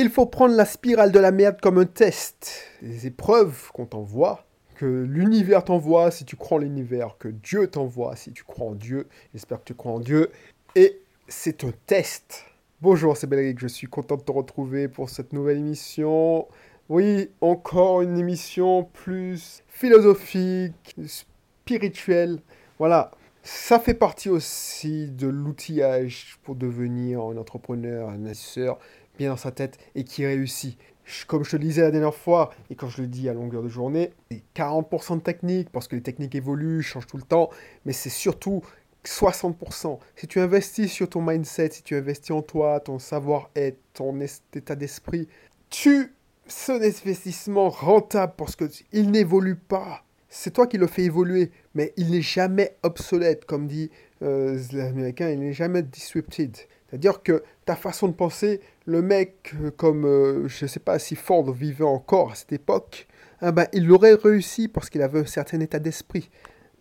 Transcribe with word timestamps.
Il 0.00 0.10
faut 0.10 0.26
prendre 0.26 0.54
la 0.54 0.64
spirale 0.64 1.10
de 1.10 1.18
la 1.18 1.32
merde 1.32 1.60
comme 1.60 1.76
un 1.76 1.84
test. 1.84 2.62
Les 2.82 3.08
épreuves 3.08 3.72
qu'on 3.74 3.84
t'envoie, 3.84 4.46
que 4.76 4.86
l'univers 4.86 5.64
t'envoie 5.64 6.12
si 6.12 6.24
tu 6.24 6.36
crois 6.36 6.58
en 6.58 6.60
l'univers, 6.60 7.16
que 7.18 7.26
Dieu 7.26 7.66
t'envoie 7.66 8.14
si 8.14 8.30
tu 8.30 8.44
crois 8.44 8.68
en 8.68 8.74
Dieu. 8.76 9.08
J'espère 9.34 9.58
que 9.58 9.64
tu 9.64 9.74
crois 9.74 9.90
en 9.90 9.98
Dieu. 9.98 10.30
Et 10.76 11.00
c'est 11.26 11.64
un 11.64 11.72
test. 11.86 12.44
Bonjour, 12.80 13.16
c'est 13.16 13.26
Belric, 13.26 13.58
je 13.58 13.66
suis 13.66 13.88
content 13.88 14.14
de 14.14 14.22
te 14.22 14.30
retrouver 14.30 14.86
pour 14.86 15.10
cette 15.10 15.32
nouvelle 15.32 15.58
émission. 15.58 16.46
Oui, 16.88 17.30
encore 17.40 18.00
une 18.00 18.18
émission 18.18 18.84
plus 18.84 19.64
philosophique, 19.66 20.94
spirituelle. 21.08 22.38
Voilà, 22.78 23.10
ça 23.42 23.80
fait 23.80 23.94
partie 23.94 24.28
aussi 24.28 25.08
de 25.08 25.26
l'outillage 25.26 26.38
pour 26.44 26.54
devenir 26.54 27.20
un 27.20 27.36
entrepreneur, 27.36 28.10
un 28.10 28.26
investisseur 28.26 28.78
bien 29.18 29.30
dans 29.30 29.36
sa 29.36 29.50
tête 29.50 29.78
et 29.94 30.04
qui 30.04 30.24
réussit. 30.24 30.78
Comme 31.26 31.44
je 31.44 31.52
te 31.52 31.56
disais 31.56 31.82
la 31.82 31.90
dernière 31.90 32.14
fois, 32.14 32.50
et 32.70 32.74
quand 32.74 32.88
je 32.88 33.02
le 33.02 33.08
dis 33.08 33.28
à 33.28 33.34
longueur 33.34 33.62
de 33.62 33.68
journée, 33.68 34.12
c'est 34.30 34.42
40% 34.54 35.16
de 35.16 35.22
technique, 35.22 35.70
parce 35.70 35.88
que 35.88 35.96
les 35.96 36.02
techniques 36.02 36.34
évoluent, 36.34 36.82
changent 36.82 37.06
tout 37.06 37.16
le 37.16 37.22
temps, 37.22 37.50
mais 37.84 37.92
c'est 37.92 38.10
surtout 38.10 38.62
60%. 39.04 39.98
Si 40.16 40.26
tu 40.26 40.40
investis 40.40 40.90
sur 40.90 41.08
ton 41.08 41.22
mindset, 41.22 41.70
si 41.70 41.82
tu 41.82 41.96
investis 41.96 42.30
en 42.30 42.42
toi, 42.42 42.80
ton 42.80 42.98
savoir-être, 42.98 43.78
ton 43.94 44.18
état 44.20 44.76
d'esprit, 44.76 45.28
tu, 45.70 46.12
ce 46.46 46.72
investissement 46.72 47.70
rentable 47.70 48.34
parce 48.36 48.56
qu'il 48.56 49.10
n'évolue 49.10 49.56
pas. 49.56 50.04
C'est 50.28 50.52
toi 50.52 50.66
qui 50.66 50.76
le 50.76 50.86
fais 50.86 51.04
évoluer, 51.04 51.50
mais 51.74 51.94
il 51.96 52.10
n'est 52.10 52.22
jamais 52.22 52.76
obsolète, 52.82 53.46
comme 53.46 53.66
dit 53.66 53.90
euh, 54.22 54.60
l'américain, 54.72 55.30
il 55.30 55.40
n'est 55.40 55.54
jamais 55.54 55.82
disrupted. 55.82 56.54
C'est-à-dire 56.88 57.22
que 57.22 57.42
ta 57.64 57.76
façon 57.76 58.08
de 58.08 58.12
penser, 58.12 58.60
le 58.86 59.02
mec, 59.02 59.54
euh, 59.62 59.70
comme 59.70 60.04
euh, 60.04 60.48
je 60.48 60.64
ne 60.64 60.68
sais 60.68 60.80
pas 60.80 60.98
si 60.98 61.16
Ford 61.16 61.50
vivait 61.52 61.84
encore 61.84 62.32
à 62.32 62.34
cette 62.34 62.52
époque, 62.52 63.06
ben, 63.40 63.68
il 63.72 63.92
aurait 63.92 64.14
réussi 64.14 64.66
parce 64.66 64.90
qu'il 64.90 65.00
avait 65.00 65.20
un 65.20 65.26
certain 65.26 65.60
état 65.60 65.78
d'esprit, 65.78 66.28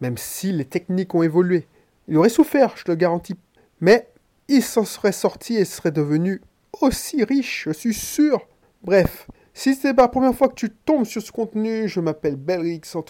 même 0.01 0.17
si 0.17 0.51
les 0.51 0.65
techniques 0.65 1.13
ont 1.13 1.21
évolué. 1.21 1.67
Il 2.07 2.17
aurait 2.17 2.29
souffert, 2.29 2.75
je 2.77 2.83
te 2.83 2.91
le 2.91 2.97
garantis. 2.97 3.35
Mais 3.79 4.07
il 4.47 4.63
s'en 4.63 4.85
serait 4.85 5.11
sorti 5.11 5.55
et 5.55 5.65
serait 5.65 5.91
devenu 5.91 6.41
aussi 6.81 7.23
riche, 7.23 7.65
je 7.65 7.73
suis 7.73 7.93
sûr. 7.93 8.47
Bref, 8.81 9.27
si 9.53 9.73
c'est 9.73 9.93
pas 9.93 10.03
la 10.03 10.07
première 10.07 10.35
fois 10.35 10.49
que 10.49 10.53
tu 10.53 10.69
tombes 10.69 11.05
sur 11.05 11.21
ce 11.21 11.31
contenu, 11.31 11.87
je 11.87 11.99
m'appelle 11.99 12.35
Belrix, 12.35 12.81
euh, 12.95 13.01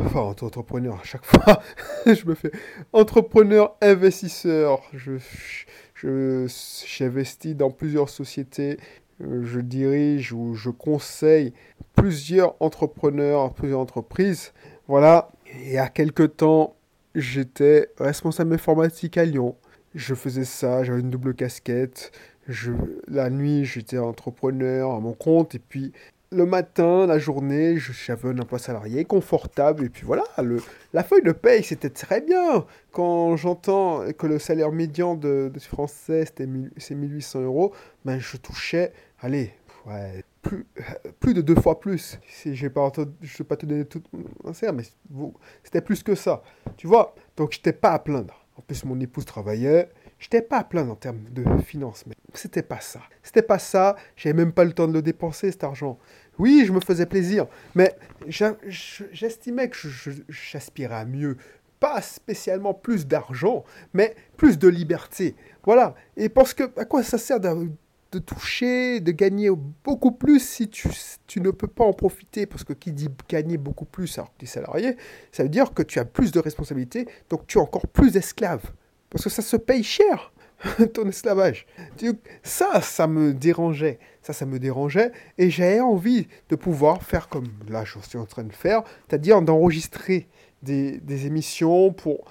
enfin 0.00 0.20
entrepreneur 0.20 1.00
à 1.00 1.04
chaque 1.04 1.24
fois, 1.24 1.62
je 2.06 2.26
me 2.26 2.34
fais 2.34 2.52
entrepreneur 2.92 3.76
investisseur. 3.80 4.82
Je, 4.92 5.12
j'investis 6.00 7.56
dans 7.56 7.70
plusieurs 7.70 8.08
sociétés, 8.08 8.78
euh, 9.22 9.42
je 9.44 9.60
dirige 9.60 10.32
ou 10.32 10.54
je 10.54 10.70
conseille 10.70 11.52
plusieurs 11.94 12.54
entrepreneurs, 12.60 13.52
plusieurs 13.54 13.80
entreprises. 13.80 14.52
Voilà, 14.88 15.30
et 15.46 15.68
il 15.68 15.72
y 15.72 15.78
a 15.78 15.88
quelques 15.88 16.36
temps, 16.36 16.76
j'étais 17.14 17.88
responsable 17.98 18.54
informatique 18.54 19.16
à 19.16 19.24
Lyon. 19.24 19.56
Je 19.94 20.14
faisais 20.14 20.44
ça, 20.44 20.84
j'avais 20.84 21.00
une 21.00 21.10
double 21.10 21.34
casquette. 21.34 22.12
Je, 22.46 22.72
la 23.08 23.30
nuit, 23.30 23.64
j'étais 23.64 23.98
entrepreneur 23.98 24.92
à 24.92 25.00
mon 25.00 25.14
compte. 25.14 25.54
Et 25.54 25.58
puis, 25.58 25.92
le 26.30 26.46
matin, 26.46 27.06
la 27.06 27.18
journée, 27.18 27.78
j'avais 27.78 28.28
un 28.30 28.38
emploi 28.38 28.58
salarié 28.58 29.04
confortable. 29.04 29.84
Et 29.84 29.88
puis 29.88 30.04
voilà, 30.04 30.24
le, 30.42 30.58
la 30.92 31.02
feuille 31.02 31.22
de 31.22 31.32
paye, 31.32 31.62
c'était 31.62 31.90
très 31.90 32.20
bien. 32.20 32.66
Quand 32.92 33.36
j'entends 33.36 34.02
que 34.12 34.26
le 34.26 34.38
salaire 34.38 34.72
médian 34.72 35.14
de, 35.14 35.50
de 35.52 35.60
français, 35.60 36.24
c'est 36.36 36.46
1800 36.94 37.42
euros, 37.42 37.72
ben 38.04 38.18
je 38.18 38.36
touchais, 38.36 38.92
allez, 39.20 39.52
plus, 40.42 40.66
plus 41.20 41.34
de 41.34 41.40
deux 41.40 41.54
fois 41.54 41.80
plus. 41.80 42.18
Si 42.28 42.54
je 42.54 42.64
ne 42.64 42.68
vais 42.68 42.74
pas 42.74 42.90
te 43.56 43.66
donner 43.66 43.84
tout 43.84 44.02
mon 44.12 44.52
mais 44.72 44.82
c'était 45.62 45.80
plus 45.80 46.02
que 46.02 46.14
ça. 46.14 46.42
Tu 46.76 46.86
vois 46.86 47.14
Donc, 47.36 47.52
je 47.52 47.58
n'étais 47.58 47.72
pas 47.72 47.92
à 47.92 47.98
plaindre. 47.98 48.46
En 48.56 48.62
plus, 48.62 48.84
mon 48.84 48.98
épouse 49.00 49.24
travaillait. 49.24 49.90
Je 50.18 50.26
n'étais 50.26 50.42
pas 50.42 50.58
à 50.58 50.64
plaindre 50.64 50.92
en 50.92 50.96
termes 50.96 51.24
de 51.30 51.44
finances, 51.62 52.04
mais 52.06 52.14
c'était 52.32 52.62
pas 52.62 52.80
ça. 52.80 53.00
C'était 53.22 53.42
pas 53.42 53.58
ça. 53.58 53.96
J'avais 54.16 54.32
même 54.32 54.52
pas 54.52 54.64
le 54.64 54.72
temps 54.72 54.88
de 54.88 54.92
le 54.92 55.02
dépenser, 55.02 55.50
cet 55.52 55.64
argent. 55.64 55.98
Oui, 56.38 56.64
je 56.66 56.72
me 56.72 56.80
faisais 56.80 57.06
plaisir, 57.06 57.46
mais 57.74 57.94
j'estimais 58.26 59.68
que 59.68 59.76
j'aspirais 60.28 60.94
à 60.94 61.04
mieux. 61.04 61.36
Pas 61.80 62.00
spécialement 62.00 62.72
plus 62.72 63.06
d'argent, 63.06 63.64
mais 63.92 64.14
plus 64.36 64.58
de 64.58 64.68
liberté. 64.68 65.34
Voilà. 65.64 65.94
Et 66.16 66.30
parce 66.30 66.54
que, 66.54 66.64
à 66.78 66.86
quoi 66.86 67.02
ça 67.02 67.18
sert 67.18 67.38
de 67.40 68.18
toucher, 68.18 69.00
de 69.00 69.12
gagner 69.12 69.50
beaucoup 69.84 70.12
plus 70.12 70.40
si 70.40 70.68
tu, 70.68 70.88
tu, 71.26 71.42
ne 71.42 71.50
peux 71.50 71.66
pas 71.66 71.84
en 71.84 71.92
profiter? 71.92 72.46
Parce 72.46 72.64
que 72.64 72.72
qui 72.72 72.92
dit 72.92 73.08
gagner 73.28 73.58
beaucoup 73.58 73.84
plus 73.84 74.16
alors 74.16 74.32
que 74.32 74.38
tu 74.38 74.44
es 74.46 74.48
salarié, 74.48 74.96
ça 75.32 75.42
veut 75.42 75.50
dire 75.50 75.74
que 75.74 75.82
tu 75.82 75.98
as 75.98 76.06
plus 76.06 76.32
de 76.32 76.38
responsabilités, 76.38 77.06
donc 77.28 77.46
tu 77.46 77.58
es 77.58 77.60
encore 77.60 77.86
plus 77.86 78.16
esclave. 78.16 78.72
Parce 79.10 79.24
que 79.24 79.30
ça 79.30 79.42
se 79.42 79.56
paye 79.56 79.82
cher, 79.82 80.32
ton 80.94 81.08
esclavage. 81.08 81.66
Ça, 82.42 82.80
ça 82.80 83.06
me 83.06 83.32
dérangeait. 83.32 83.98
Ça, 84.22 84.32
ça 84.32 84.46
me 84.46 84.58
dérangeait. 84.58 85.12
Et 85.38 85.50
j'avais 85.50 85.80
envie 85.80 86.26
de 86.48 86.56
pouvoir 86.56 87.02
faire 87.02 87.28
comme 87.28 87.48
là, 87.68 87.84
je 87.84 87.98
suis 88.00 88.18
en 88.18 88.26
train 88.26 88.44
de 88.44 88.52
faire, 88.52 88.82
c'est-à-dire 89.08 89.42
d'enregistrer 89.42 90.26
des, 90.62 91.26
émissions 91.26 91.92
pour, 91.92 92.24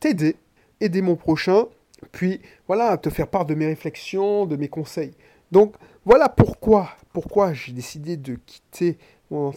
t'aider, 0.00 0.36
aider 0.80 1.02
mon 1.02 1.16
prochain, 1.16 1.66
puis 2.12 2.40
voilà, 2.66 2.96
te 2.98 3.10
faire 3.10 3.28
part 3.28 3.46
de 3.46 3.54
mes 3.54 3.66
réflexions, 3.66 4.46
de 4.46 4.56
mes 4.56 4.68
conseils. 4.68 5.14
Donc 5.50 5.74
voilà 6.04 6.28
pourquoi, 6.28 6.90
pourquoi 7.12 7.52
j'ai 7.52 7.72
décidé 7.72 8.16
de 8.16 8.36
quitter 8.46 8.98
mon, 9.30 9.52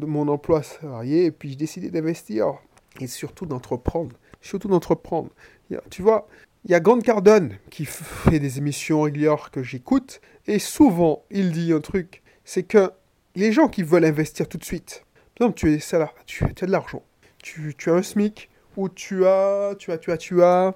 mon 0.00 0.28
emploi 0.28 0.62
salarié 0.62 1.26
et 1.26 1.30
puis 1.30 1.50
j'ai 1.50 1.56
décidé 1.56 1.90
d'investir 1.90 2.54
et 3.00 3.06
surtout 3.06 3.46
d'entreprendre. 3.46 4.14
Surtout 4.40 4.68
d'entreprendre. 4.68 5.30
Tu 5.90 6.02
vois, 6.02 6.28
il 6.64 6.70
y 6.70 6.74
a 6.74 6.80
Grant 6.80 7.00
Cardone 7.00 7.56
qui 7.70 7.84
fait 7.84 8.38
des 8.38 8.58
émissions 8.58 9.02
régulières 9.02 9.50
que 9.50 9.62
j'écoute, 9.62 10.20
et 10.46 10.58
souvent 10.58 11.24
il 11.30 11.52
dit 11.52 11.72
un 11.72 11.80
truc, 11.80 12.22
c'est 12.44 12.64
que 12.64 12.90
les 13.34 13.52
gens 13.52 13.68
qui 13.68 13.82
veulent 13.82 14.04
investir 14.04 14.48
tout 14.48 14.58
de 14.58 14.64
suite, 14.64 15.04
par 15.38 15.46
exemple, 15.46 15.58
tu 15.58 15.72
es 15.72 15.78
salarié, 15.78 16.14
tu, 16.26 16.44
as 16.44 16.66
de 16.66 16.70
l'argent, 16.70 17.02
tu, 17.42 17.74
as 17.86 17.92
un 17.92 18.02
SMIC, 18.02 18.50
ou 18.76 18.88
tu 18.88 19.24
as, 19.24 19.74
tu 19.78 19.90
as, 19.92 19.98
tu 19.98 20.10
as, 20.10 20.16
tu 20.18 20.42
as, 20.42 20.74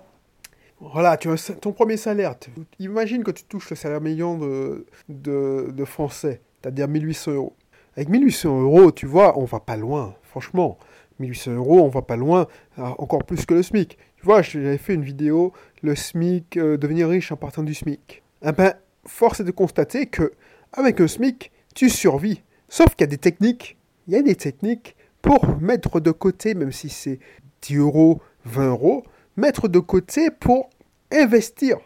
voilà, 0.80 1.16
tu 1.16 1.30
as 1.30 1.54
ton 1.60 1.72
premier 1.72 1.96
salaire. 1.96 2.34
Imagine 2.78 3.24
que 3.24 3.30
tu 3.30 3.44
touches 3.44 3.70
le 3.70 3.76
salaire 3.76 4.00
million 4.00 4.38
de 4.38 5.84
Français, 5.84 6.40
c'est-à-dire 6.62 6.88
1800 6.88 7.32
euros. 7.32 7.56
Avec 7.96 8.08
1800 8.08 8.62
euros, 8.62 8.90
tu 8.90 9.06
vois, 9.06 9.38
on 9.38 9.44
va 9.44 9.60
pas 9.60 9.76
loin, 9.76 10.14
franchement. 10.22 10.78
1800 11.20 11.52
euros, 11.52 11.80
on 11.82 11.88
va 11.88 12.02
pas 12.02 12.16
loin, 12.16 12.46
encore 12.76 13.24
plus 13.24 13.46
que 13.46 13.54
le 13.54 13.62
SMIC. 13.62 13.96
Tu 14.16 14.24
vois, 14.24 14.42
j'avais 14.42 14.78
fait 14.78 14.94
une 14.94 15.04
vidéo, 15.04 15.52
le 15.82 15.94
SMIC, 15.94 16.56
euh, 16.56 16.76
devenir 16.76 17.08
riche 17.08 17.30
en 17.30 17.36
partant 17.36 17.62
du 17.62 17.74
SMIC. 17.74 18.22
Eh 18.42 18.52
ben, 18.52 18.74
force 19.06 19.40
est 19.40 19.44
de 19.44 19.50
constater 19.50 20.06
que 20.06 20.32
avec 20.72 21.00
un 21.00 21.08
SMIC, 21.08 21.52
tu 21.74 21.88
survis. 21.88 22.42
Sauf 22.68 22.94
qu'il 22.94 23.02
y 23.02 23.04
a 23.04 23.08
des 23.08 23.18
techniques, 23.18 23.76
il 24.06 24.14
y 24.14 24.16
a 24.16 24.22
des 24.22 24.34
techniques 24.34 24.96
pour 25.22 25.60
mettre 25.60 26.00
de 26.00 26.10
côté, 26.10 26.54
même 26.54 26.72
si 26.72 26.88
c'est 26.88 27.18
10 27.62 27.76
euros, 27.76 28.20
20 28.44 28.68
euros, 28.68 29.04
mettre 29.36 29.68
de 29.68 29.78
côté 29.78 30.30
pour 30.30 30.70
investir. 31.12 31.78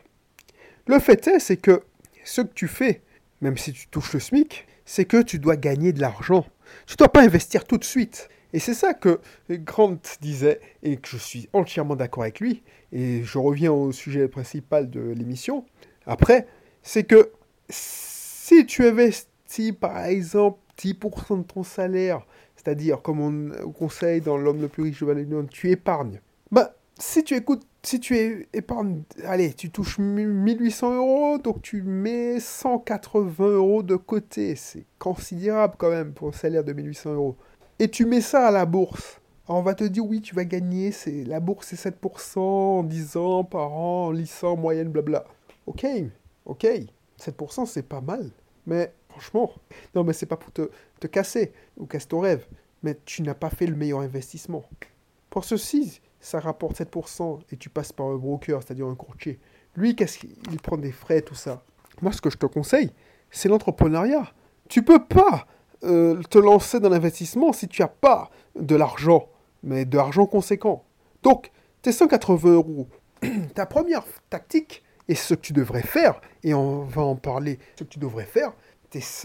Le 0.87 0.99
fait 0.99 1.27
est, 1.29 1.39
c'est 1.39 1.57
que 1.57 1.83
ce 2.25 2.41
que 2.41 2.53
tu 2.55 2.69
fais, 2.69 3.03
même 3.41 3.57
si 3.57 3.73
tu 3.73 3.87
touches 3.89 4.15
le 4.15 4.21
SMIC, 4.21 4.67
c'est 4.85 5.05
que 5.05 5.23
tu 5.23 5.39
dois 5.39 5.57
gagner 5.57 5.93
de 5.93 6.01
l'argent. 6.01 6.47
Tu 6.87 6.95
ne 6.95 6.97
dois 6.97 7.13
pas 7.13 7.23
investir 7.23 7.65
tout 7.65 7.77
de 7.77 7.85
suite. 7.85 8.29
Et 8.53 8.59
c'est 8.59 8.75
ça 8.75 8.95
que 8.95 9.21
Grant 9.51 9.99
disait, 10.21 10.61
et 10.83 10.97
que 10.97 11.09
je 11.09 11.19
suis 11.19 11.49
entièrement 11.53 11.97
d'accord 11.97 12.23
avec 12.23 12.41
lui, 12.41 12.63
et 12.93 13.23
je 13.23 13.39
reviens 13.39 13.73
au 13.73 13.93
sujet 13.93 14.27
principal 14.29 14.89
de 14.89 15.01
l'émission, 15.01 15.65
après, 16.07 16.47
c'est 16.83 17.05
que 17.05 17.33
si 17.69 18.65
tu 18.65 18.87
investis 18.87 19.73
par 19.73 20.05
exemple 20.07 20.59
10% 20.79 21.39
de 21.39 21.43
ton 21.43 21.63
salaire, 21.63 22.27
c'est-à-dire 22.57 23.03
comme 23.03 23.21
on 23.21 23.71
conseille 23.73 24.21
dans 24.21 24.39
l'homme 24.39 24.61
le 24.61 24.69
plus 24.69 24.85
riche 24.85 25.01
de 25.01 25.07
Valérie, 25.07 25.29
tu 25.51 25.71
épargnes, 25.71 26.21
bah, 26.51 26.75
si 26.99 27.23
tu 27.23 27.35
écoutes, 27.35 27.67
si 27.83 28.01
tu 28.01 28.49
épargnes, 28.53 29.03
allez, 29.25 29.53
tu 29.53 29.71
touches 29.71 29.99
1800 29.99 30.95
euros, 30.97 31.39
donc 31.39 31.63
tu 31.63 31.83
mets 31.83 32.41
180 32.41 33.49
euros 33.51 33.83
de 33.83 33.97
côté, 33.97 34.57
c'est 34.57 34.87
considérable 34.99 35.75
quand 35.79 35.91
même 35.91 36.13
pour 36.13 36.29
un 36.29 36.33
salaire 36.33 36.65
de 36.65 36.73
1800 36.73 37.15
euros 37.15 37.37
et 37.79 37.89
tu 37.89 38.07
mets 38.07 38.21
ça 38.21 38.49
à 38.49 38.51
la 38.51 38.67
bourse. 38.67 39.21
on 39.49 39.63
va 39.63 39.75
te 39.75 39.85
dire 39.85 40.05
oui, 40.05 40.21
tu 40.21 40.35
vas 40.35 40.45
gagner, 40.45 40.93
c'est 40.93 41.25
la 41.25 41.41
bourse 41.41 41.69
c'est 41.75 41.91
7% 41.91 42.39
en 42.39 42.83
10 42.83 43.17
ans 43.17 43.45
par 43.45 43.73
an, 43.73 44.07
en 44.07 44.11
lissant, 44.11 44.57
moyenne, 44.57 44.91
blabla. 44.91 45.25
Ok, 45.67 45.87
ok, 46.45 46.67
7% 47.21 47.67
c'est 47.67 47.83
pas 47.83 48.01
mal. 48.01 48.31
Mais 48.67 48.93
franchement, 49.09 49.53
non 49.95 50.05
mais 50.05 50.13
c'est 50.13 50.27
pas 50.27 50.37
pour 50.37 50.53
te, 50.53 50.71
te 51.01 51.07
casser 51.07 51.53
ou 51.77 51.87
casser 51.87 52.09
ton 52.09 52.21
rêve, 52.21 52.47
mais 52.83 52.99
tu 53.05 53.23
n'as 53.23 53.35
pas 53.35 53.51
fait 53.51 53.67
le 53.67 53.77
meilleur 53.77 54.01
investissement. 54.01 54.65
Pour 55.31 55.45
ceci, 55.45 56.01
ça 56.21 56.41
rapporte 56.41 56.81
7% 56.81 57.41
et 57.53 57.57
tu 57.57 57.69
passes 57.69 57.93
par 57.93 58.07
un 58.07 58.17
broker, 58.17 58.63
c'est-à-dire 58.63 58.87
un 58.87 58.95
courtier. 58.95 59.39
Lui, 59.77 59.95
qu'est-ce 59.95 60.19
qu'il 60.19 60.61
prend 60.61 60.77
des 60.77 60.93
frais, 60.93 61.23
tout 61.23 61.35
ça? 61.35 61.63
Moi, 62.03 62.13
ce 62.13 62.21
que 62.21 62.31
je 62.31 62.37
te 62.37 62.47
conseille, 62.47 62.91
c'est 63.31 63.49
l'entrepreneuriat. 63.49 64.33
Tu 64.69 64.83
peux 64.83 65.05
pas 65.05 65.47
euh, 65.85 66.21
te 66.31 66.39
lancer 66.39 66.81
dans 66.81 66.89
l'investissement 66.89 67.53
si 67.53 67.69
tu 67.69 67.83
n'as 67.83 67.89
pas 67.89 68.31
de 68.59 68.75
l'argent, 68.75 69.29
mais 69.63 69.85
de 69.85 69.97
l'argent 69.97 70.27
conséquent. 70.27 70.85
Donc, 71.23 71.51
tes 71.83 71.93
180 71.93 72.53
euros, 72.53 72.89
ta 73.55 73.67
première 73.67 74.05
tactique, 74.31 74.83
et 75.09 75.15
ce 75.15 75.35
que 75.35 75.41
tu 75.41 75.53
devrais 75.53 75.83
faire, 75.83 76.21
et 76.45 76.55
on 76.55 76.85
va 76.85 77.03
en 77.03 77.17
parler, 77.17 77.59
ce 77.77 77.85
que 77.85 77.89
tu 77.89 77.99
devrais 77.99 78.27
faire, 78.27 78.53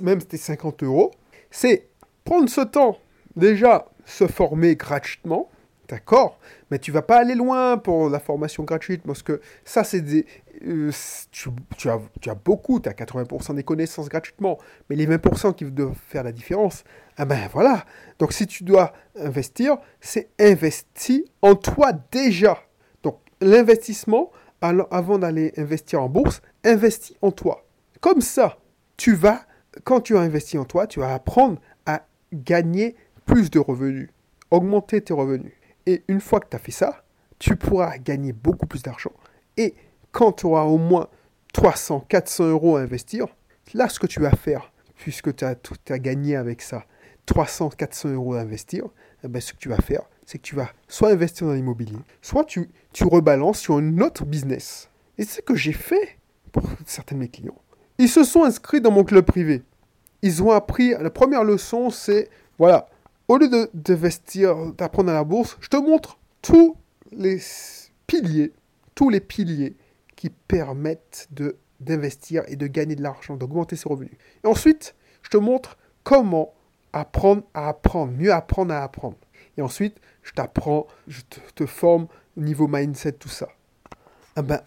même 0.01 0.21
tes 0.21 0.37
50 0.37 0.83
euros, 0.83 1.11
c'est 1.51 1.87
prendre 2.23 2.49
ce 2.49 2.61
temps, 2.61 2.97
déjà 3.35 3.87
se 4.05 4.27
former 4.27 4.75
gratuitement, 4.75 5.49
d'accord? 5.89 6.39
Mais 6.71 6.79
tu 6.79 6.91
vas 6.91 7.01
pas 7.01 7.17
aller 7.17 7.35
loin 7.35 7.77
pour 7.77 8.09
la 8.09 8.19
formation 8.19 8.63
gratuite, 8.63 9.03
parce 9.05 9.23
que 9.23 9.41
ça, 9.65 9.83
c'est 9.83 10.01
des... 10.01 10.25
Euh, 10.65 10.91
tu, 11.31 11.49
as, 11.89 12.35
beaucoup, 12.35 12.79
tu 12.79 12.87
as 12.87 12.93
80% 12.93 13.55
des 13.55 13.63
connaissances 13.63 14.07
gratuitement, 14.07 14.57
mais 14.89 14.95
les 14.95 15.07
20% 15.07 15.53
qui 15.55 15.65
doivent 15.65 15.95
faire 16.07 16.23
la 16.23 16.31
différence, 16.31 16.83
ah 17.17 17.25
ben 17.25 17.49
voilà. 17.51 17.85
Donc 18.19 18.31
si 18.31 18.47
tu 18.47 18.63
dois 18.63 18.93
investir, 19.15 19.77
c'est 19.99 20.29
investi 20.39 21.25
en 21.41 21.55
toi 21.55 21.91
déjà. 22.11 22.57
Donc 23.03 23.19
l'investissement, 23.41 24.31
avant 24.61 25.19
d'aller 25.19 25.53
investir 25.57 26.01
en 26.01 26.07
bourse, 26.07 26.41
investis 26.63 27.17
en 27.21 27.31
toi. 27.31 27.65
Comme 27.99 28.21
ça, 28.21 28.57
tu 28.95 29.13
vas, 29.13 29.41
quand 29.83 29.99
tu 29.99 30.15
as 30.15 30.21
investi 30.21 30.57
en 30.57 30.65
toi, 30.65 30.87
tu 30.87 30.99
vas 31.01 31.13
apprendre 31.13 31.59
à 31.85 32.05
gagner 32.31 32.95
plus 33.25 33.49
de 33.51 33.59
revenus, 33.59 34.09
augmenter 34.49 35.01
tes 35.01 35.13
revenus. 35.13 35.53
Et 35.85 36.03
une 36.07 36.21
fois 36.21 36.39
que 36.39 36.47
tu 36.49 36.55
as 36.55 36.59
fait 36.59 36.71
ça, 36.71 37.03
tu 37.39 37.57
pourras 37.57 37.97
gagner 37.97 38.31
beaucoup 38.31 38.65
plus 38.65 38.83
d'argent. 38.83 39.11
Et 39.57 39.75
quand 40.13 40.31
tu 40.31 40.45
auras 40.45 40.63
au 40.63 40.77
moins 40.77 41.09
300, 41.51 42.05
400 42.07 42.45
euros 42.45 42.77
à 42.77 42.81
investir, 42.81 43.27
là, 43.73 43.89
ce 43.89 43.99
que 43.99 44.07
tu 44.07 44.21
vas 44.21 44.31
faire, 44.31 44.71
puisque 44.95 45.35
tu 45.35 45.43
as, 45.43 45.55
as 45.89 45.99
gagné 45.99 46.37
avec 46.37 46.61
ça, 46.61 46.85
300, 47.25 47.71
400 47.71 48.09
euros 48.13 48.35
à 48.35 48.41
investir, 48.41 48.85
eh 49.23 49.27
ben, 49.27 49.41
ce 49.41 49.51
que 49.51 49.57
tu 49.57 49.67
vas 49.67 49.77
faire, 49.77 50.03
c'est 50.25 50.37
que 50.37 50.43
tu 50.43 50.55
vas 50.55 50.69
soit 50.87 51.09
investir 51.09 51.47
dans 51.47 51.53
l'immobilier, 51.53 51.97
soit 52.21 52.45
tu, 52.45 52.69
tu 52.93 53.03
rebalances 53.03 53.59
sur 53.59 53.75
un 53.75 53.99
autre 53.99 54.23
business. 54.23 54.89
Et 55.17 55.23
c'est 55.23 55.37
ce 55.37 55.41
que 55.41 55.55
j'ai 55.55 55.73
fait 55.73 56.17
pour 56.51 56.63
certains 56.85 57.15
de 57.15 57.21
mes 57.21 57.27
clients. 57.27 57.59
Ils 57.97 58.09
se 58.09 58.23
sont 58.23 58.43
inscrits 58.43 58.81
dans 58.81 58.91
mon 58.91 59.03
club 59.03 59.25
privé. 59.25 59.63
Ils 60.21 60.41
ont 60.41 60.51
appris, 60.51 60.91
la 60.91 61.09
première 61.09 61.43
leçon, 61.43 61.89
c'est, 61.89 62.29
voilà, 62.57 62.87
au 63.27 63.37
lieu 63.37 63.49
d'investir, 63.73 64.73
d'apprendre 64.73 65.09
à 65.09 65.13
la 65.13 65.23
bourse, 65.23 65.57
je 65.59 65.69
te 65.69 65.77
montre 65.77 66.19
tous 66.41 66.77
les 67.11 67.39
piliers, 68.07 68.53
tous 68.95 69.09
les 69.09 69.19
piliers 69.19 69.75
qui 70.23 70.29
permettent 70.29 71.27
de 71.31 71.57
d'investir 71.81 72.43
et 72.47 72.55
de 72.55 72.65
gagner 72.65 72.95
de 72.95 73.03
l'argent, 73.03 73.35
d'augmenter 73.35 73.75
ses 73.75 73.89
revenus. 73.89 74.13
Et 74.45 74.47
ensuite, 74.47 74.95
je 75.21 75.29
te 75.29 75.35
montre 75.35 75.77
comment 76.03 76.53
apprendre 76.93 77.43
à 77.53 77.67
apprendre, 77.67 78.13
mieux 78.13 78.31
apprendre 78.31 78.73
à 78.73 78.83
apprendre. 78.83 79.17
Et 79.57 79.61
ensuite, 79.61 79.97
je 80.21 80.31
t'apprends, 80.31 80.87
je 81.09 81.19
te, 81.55 81.65
forme 81.65 82.07
au 82.37 82.41
niveau 82.41 82.69
mindset, 82.69 83.11
tout 83.11 83.27
ça. 83.27 83.49
Ah 84.37 84.43
ben, 84.43 84.61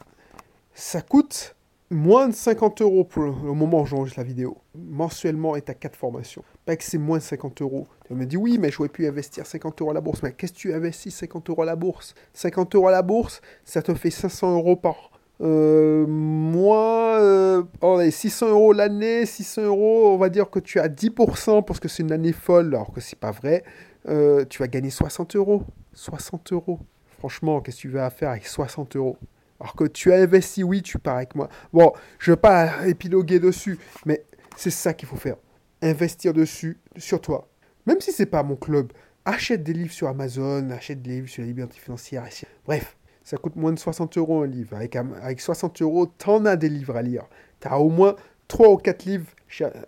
ça 0.74 1.00
coûte 1.00 1.56
moins 1.88 2.28
de 2.28 2.34
50 2.34 2.82
euros 2.82 3.04
pour 3.04 3.22
le, 3.22 3.30
moment 3.30 3.80
où 3.80 3.86
j'enregistre 3.86 4.20
la 4.20 4.24
vidéo. 4.24 4.58
Mensuellement, 4.74 5.56
est 5.56 5.70
à 5.70 5.74
4 5.74 5.96
formations. 5.96 6.44
Pas 6.66 6.76
que 6.76 6.84
c'est 6.84 6.98
moins 6.98 7.16
de 7.16 7.22
50 7.22 7.62
euros. 7.62 7.86
Tu 8.06 8.12
me 8.12 8.26
dis, 8.26 8.36
oui, 8.36 8.58
mais 8.60 8.70
j'aurais 8.70 8.90
pu 8.90 9.06
investir 9.06 9.46
50 9.46 9.80
euros 9.80 9.92
à 9.92 9.94
la 9.94 10.02
bourse. 10.02 10.22
Mais 10.22 10.32
qu'est-ce 10.32 10.52
que 10.52 10.58
tu 10.58 10.74
investis 10.74 11.14
50 11.14 11.48
euros 11.48 11.62
à 11.62 11.66
la 11.66 11.76
bourse? 11.76 12.14
50 12.34 12.74
euros 12.74 12.88
à 12.88 12.92
la 12.92 13.00
bourse, 13.00 13.40
ça 13.64 13.80
te 13.80 13.94
fait 13.94 14.10
500 14.10 14.52
euros 14.52 14.76
par 14.76 15.15
euh, 15.42 16.06
moi, 16.06 17.18
euh, 17.20 18.10
600 18.10 18.48
euros 18.48 18.72
l'année, 18.72 19.26
600 19.26 19.62
euros, 19.62 20.14
on 20.14 20.16
va 20.16 20.28
dire 20.28 20.50
que 20.50 20.58
tu 20.58 20.80
as 20.80 20.88
10% 20.88 21.64
parce 21.64 21.80
que 21.80 21.88
c'est 21.88 22.02
une 22.02 22.12
année 22.12 22.32
folle, 22.32 22.74
alors 22.74 22.92
que 22.92 23.00
c'est 23.00 23.18
pas 23.18 23.32
vrai. 23.32 23.64
Euh, 24.08 24.44
tu 24.48 24.58
vas 24.58 24.68
gagner 24.68 24.90
60 24.90 25.36
euros. 25.36 25.64
60 25.92 26.52
euros. 26.52 26.80
Franchement, 27.18 27.60
qu'est-ce 27.60 27.76
que 27.76 27.82
tu 27.82 27.88
vas 27.88 28.08
faire 28.10 28.30
avec 28.30 28.46
60 28.46 28.96
euros? 28.96 29.16
Alors 29.60 29.74
que 29.74 29.84
tu 29.84 30.12
as 30.12 30.16
investi, 30.16 30.62
oui, 30.62 30.82
tu 30.82 30.98
pars 30.98 31.16
avec 31.16 31.34
moi. 31.34 31.48
Bon, 31.72 31.92
je 32.18 32.32
vais 32.32 32.36
pas 32.36 32.86
épiloguer 32.86 33.40
dessus, 33.40 33.78
mais 34.04 34.24
c'est 34.56 34.70
ça 34.70 34.92
qu'il 34.92 35.08
faut 35.08 35.16
faire. 35.16 35.36
Investir 35.82 36.32
dessus, 36.32 36.78
sur 36.96 37.20
toi. 37.20 37.48
Même 37.86 38.00
si 38.00 38.12
c'est 38.12 38.26
pas 38.26 38.42
mon 38.42 38.56
club, 38.56 38.92
achète 39.24 39.62
des 39.62 39.72
livres 39.72 39.92
sur 39.92 40.08
Amazon, 40.08 40.70
achète 40.70 41.02
des 41.02 41.12
livres 41.12 41.28
sur 41.28 41.42
la 41.42 41.48
liberté 41.48 41.78
financière. 41.78 42.24
Bref, 42.66 42.95
ça 43.26 43.36
coûte 43.36 43.56
moins 43.56 43.72
de 43.72 43.78
60 43.78 44.16
euros 44.18 44.42
un 44.42 44.46
livre. 44.46 44.76
Avec, 44.76 44.94
avec 44.94 45.40
60 45.40 45.82
euros, 45.82 46.06
tu 46.06 46.30
en 46.30 46.46
as 46.46 46.54
des 46.54 46.68
livres 46.68 46.94
à 46.96 47.02
lire. 47.02 47.24
Tu 47.60 47.66
as 47.66 47.76
au 47.76 47.90
moins 47.90 48.14
3 48.46 48.70
ou 48.70 48.76
4 48.76 49.04
livres 49.04 49.26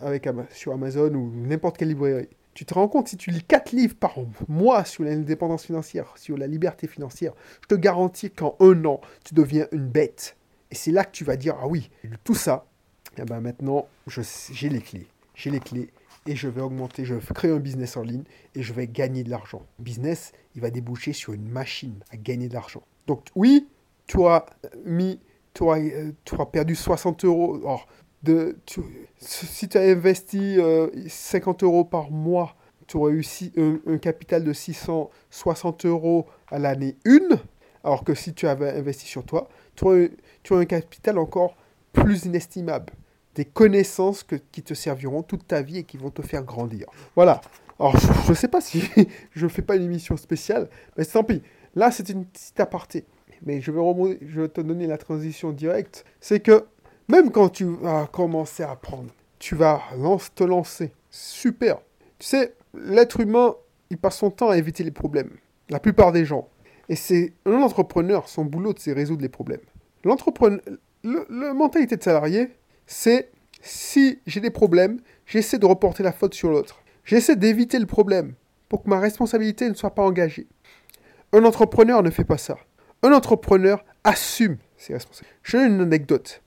avec, 0.01 0.27
sur 0.51 0.73
Amazon 0.73 1.13
ou 1.15 1.31
n'importe 1.33 1.77
quelle 1.77 1.87
librairie. 1.87 2.27
Tu 2.53 2.65
te 2.65 2.73
rends 2.73 2.89
compte, 2.89 3.07
si 3.07 3.15
tu 3.15 3.31
lis 3.31 3.41
4 3.41 3.71
livres 3.71 3.95
par 3.95 4.15
mois 4.49 4.83
sur 4.83 5.05
l'indépendance 5.05 5.63
financière, 5.63 6.13
sur 6.17 6.37
la 6.37 6.47
liberté 6.47 6.85
financière, 6.85 7.31
je 7.61 7.67
te 7.67 7.75
garantis 7.75 8.29
qu'en 8.29 8.57
un 8.59 8.83
an, 8.83 8.99
tu 9.23 9.33
deviens 9.33 9.67
une 9.71 9.87
bête. 9.87 10.35
Et 10.69 10.75
c'est 10.75 10.91
là 10.91 11.05
que 11.05 11.11
tu 11.11 11.23
vas 11.23 11.37
dire, 11.37 11.55
ah 11.61 11.67
oui, 11.67 11.89
tout 12.25 12.35
ça, 12.35 12.65
eh 13.17 13.23
ben 13.23 13.39
maintenant, 13.39 13.87
j'ai 14.07 14.67
les 14.67 14.81
clés. 14.81 15.07
J'ai 15.33 15.49
les 15.49 15.61
clés 15.61 15.91
et 16.27 16.35
je 16.35 16.49
vais 16.49 16.59
augmenter, 16.59 17.05
je 17.05 17.13
vais 17.13 17.33
créer 17.33 17.51
un 17.51 17.59
business 17.59 17.95
en 17.95 18.03
ligne 18.03 18.23
et 18.53 18.63
je 18.63 18.73
vais 18.73 18.87
gagner 18.87 19.23
de 19.23 19.29
l'argent. 19.29 19.65
Business, 19.79 20.33
il 20.55 20.61
va 20.61 20.69
déboucher 20.71 21.13
sur 21.13 21.31
une 21.31 21.47
machine 21.47 22.03
à 22.11 22.17
gagner 22.17 22.49
de 22.49 22.53
l'argent. 22.53 22.83
Donc 23.09 23.25
oui, 23.35 23.67
tu 24.05 24.17
auras 24.17 24.45
mis, 24.85 25.19
tu 25.55 25.63
euh, 25.63 26.11
perdu 26.51 26.75
60 26.75 27.25
euros. 27.25 27.59
De, 28.21 28.55
si 29.17 29.67
tu 29.67 29.77
as 29.79 29.81
investi 29.81 30.59
50 31.07 31.63
euh, 31.63 31.65
euros 31.65 31.85
par 31.85 32.11
mois, 32.11 32.55
tu 32.85 32.97
aurais 32.97 33.13
eu 33.13 33.25
un, 33.87 33.97
capital 33.97 34.43
de 34.43 34.53
660 34.53 35.87
euros 35.87 36.27
à 36.51 36.59
l'année 36.59 36.97
1, 37.03 37.39
alors 37.83 38.03
que 38.03 38.13
si 38.13 38.35
tu 38.35 38.47
avais 38.47 38.69
investi 38.77 39.07
sur 39.07 39.25
toi, 39.25 39.49
tu 39.75 39.85
aurais, 39.85 40.11
un 40.51 40.65
capital 40.65 41.17
encore 41.17 41.55
plus 41.91 42.25
inestimable. 42.25 42.93
Des 43.33 43.45
connaissances 43.45 44.23
qui 44.51 44.61
te 44.61 44.75
serviront 44.75 45.23
toute 45.23 45.47
ta 45.47 45.63
vie 45.63 45.79
et 45.79 45.83
qui 45.83 45.97
vont 45.97 46.11
te 46.11 46.21
faire 46.21 46.43
grandir. 46.43 46.85
Voilà. 47.15 47.41
Alors, 47.79 47.97
je 47.97 48.29
ne 48.29 48.35
sais 48.35 48.49
pas 48.49 48.61
si 48.61 48.83
je 49.31 49.45
ne 49.45 49.49
fais 49.49 49.63
pas 49.63 49.77
une 49.77 49.83
émission 49.83 50.15
spéciale, 50.15 50.69
mais 50.95 51.05
tant 51.05 51.23
pis. 51.23 51.41
Là, 51.75 51.91
c'est 51.91 52.09
une 52.09 52.25
petite 52.25 52.59
aparté. 52.59 53.05
Mais 53.45 53.61
je 53.61 53.71
vais, 53.71 54.49
te 54.49 54.61
donner 54.61 54.87
la 54.87 54.97
transition 54.97 55.51
directe. 55.51 56.05
C'est 56.19 56.39
que 56.39 56.65
même 57.07 57.31
quand 57.31 57.49
tu 57.49 57.65
vas 57.65 58.07
commencer 58.07 58.63
à 58.63 58.71
apprendre, 58.71 59.09
tu 59.39 59.55
vas 59.55 59.81
te 60.35 60.43
lancer. 60.43 60.91
Super. 61.09 61.79
Tu 62.17 62.27
sais, 62.27 62.55
l'être 62.73 63.19
humain, 63.19 63.55
il 63.89 63.97
passe 63.97 64.17
son 64.17 64.29
temps 64.29 64.49
à 64.49 64.57
éviter 64.57 64.83
les 64.83 64.91
problèmes. 64.91 65.31
La 65.69 65.79
plupart 65.79 66.11
des 66.11 66.25
gens. 66.25 66.49
Et 66.89 66.95
c'est 66.95 67.33
un 67.45 67.61
entrepreneur, 67.61 68.27
son 68.27 68.45
boulot, 68.45 68.73
c'est 68.77 68.93
résoudre 68.93 69.21
les 69.21 69.29
problèmes. 69.29 69.61
L'entrepreneur, 70.03 70.59
la 71.03 71.53
mentalité 71.53 71.95
de 71.95 72.03
salarié, 72.03 72.49
c'est 72.87 73.31
si 73.61 74.19
j'ai 74.25 74.39
des 74.39 74.49
problèmes, 74.49 74.99
j'essaie 75.25 75.59
de 75.59 75.65
reporter 75.65 76.03
la 76.03 76.11
faute 76.11 76.33
sur 76.33 76.49
l'autre. 76.49 76.81
J'essaie 77.05 77.35
d'éviter 77.35 77.79
le 77.79 77.85
problème 77.85 78.33
pour 78.67 78.83
que 78.83 78.89
ma 78.89 78.99
responsabilité 78.99 79.69
ne 79.69 79.73
soit 79.73 79.95
pas 79.95 80.03
engagée. 80.03 80.47
Un 81.31 81.43
entrepreneur 81.45 82.01
ne 82.03 82.09
fait 82.09 82.23
pas 82.23 82.37
ça. 82.37 82.57
Un 83.03 83.13
entrepreneur 83.13 83.83
assume 84.03 84.57
ses 84.77 84.93
responsabilités. 84.93 85.35
Je 85.43 85.57
donne 85.57 85.73
une 85.73 85.81
anecdote. 85.81 86.41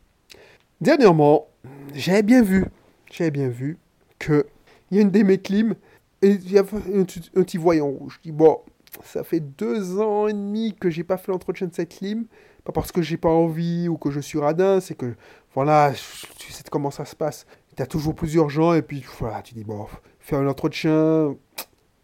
Dernièrement, 0.80 1.46
j'avais 1.94 2.22
bien 2.22 2.42
vu, 2.42 2.64
j'avais 3.10 3.30
bien 3.30 3.48
vu 3.48 3.78
que 4.18 4.46
il 4.90 4.96
y 4.96 4.98
a 4.98 5.02
une 5.02 5.10
des 5.10 5.38
clims 5.38 5.74
et 6.20 6.30
il 6.30 6.52
y 6.52 6.58
a 6.58 6.62
un, 6.62 6.64
petit 6.64 7.56
voyant 7.56 7.86
rouge. 7.86 8.18
Je 8.18 8.30
dis 8.30 8.32
bon, 8.32 8.60
ça 9.04 9.24
fait 9.24 9.40
deux 9.40 10.00
ans 10.00 10.28
et 10.28 10.32
demi 10.32 10.74
que 10.78 10.90
j'ai 10.90 11.04
pas 11.04 11.16
fait 11.16 11.32
l'entretien 11.32 11.66
de 11.66 11.74
cette 11.74 11.96
clim, 11.96 12.26
pas 12.64 12.72
parce 12.72 12.92
que 12.92 13.00
j'ai 13.00 13.16
pas 13.16 13.30
envie 13.30 13.88
ou 13.88 13.96
que 13.96 14.10
je 14.10 14.20
suis 14.20 14.38
radin, 14.38 14.80
c'est 14.80 14.94
que 14.94 15.14
voilà, 15.54 15.92
tu 16.36 16.52
sais 16.52 16.64
comment 16.70 16.90
ça 16.90 17.04
se 17.04 17.16
passe. 17.16 17.46
Tu 17.76 17.82
as 17.82 17.86
toujours 17.86 18.14
plusieurs 18.14 18.50
gens 18.50 18.74
et 18.74 18.82
puis 18.82 19.04
voilà, 19.18 19.40
tu 19.42 19.54
dis 19.54 19.64
bon, 19.64 19.86
faire 20.20 20.40
un 20.40 20.46
entretien, 20.46 21.34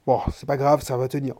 bon, 0.07 0.21
c'est 0.33 0.47
pas 0.47 0.57
grave, 0.57 0.83
ça 0.83 0.97
va 0.97 1.09
tenir. 1.09 1.35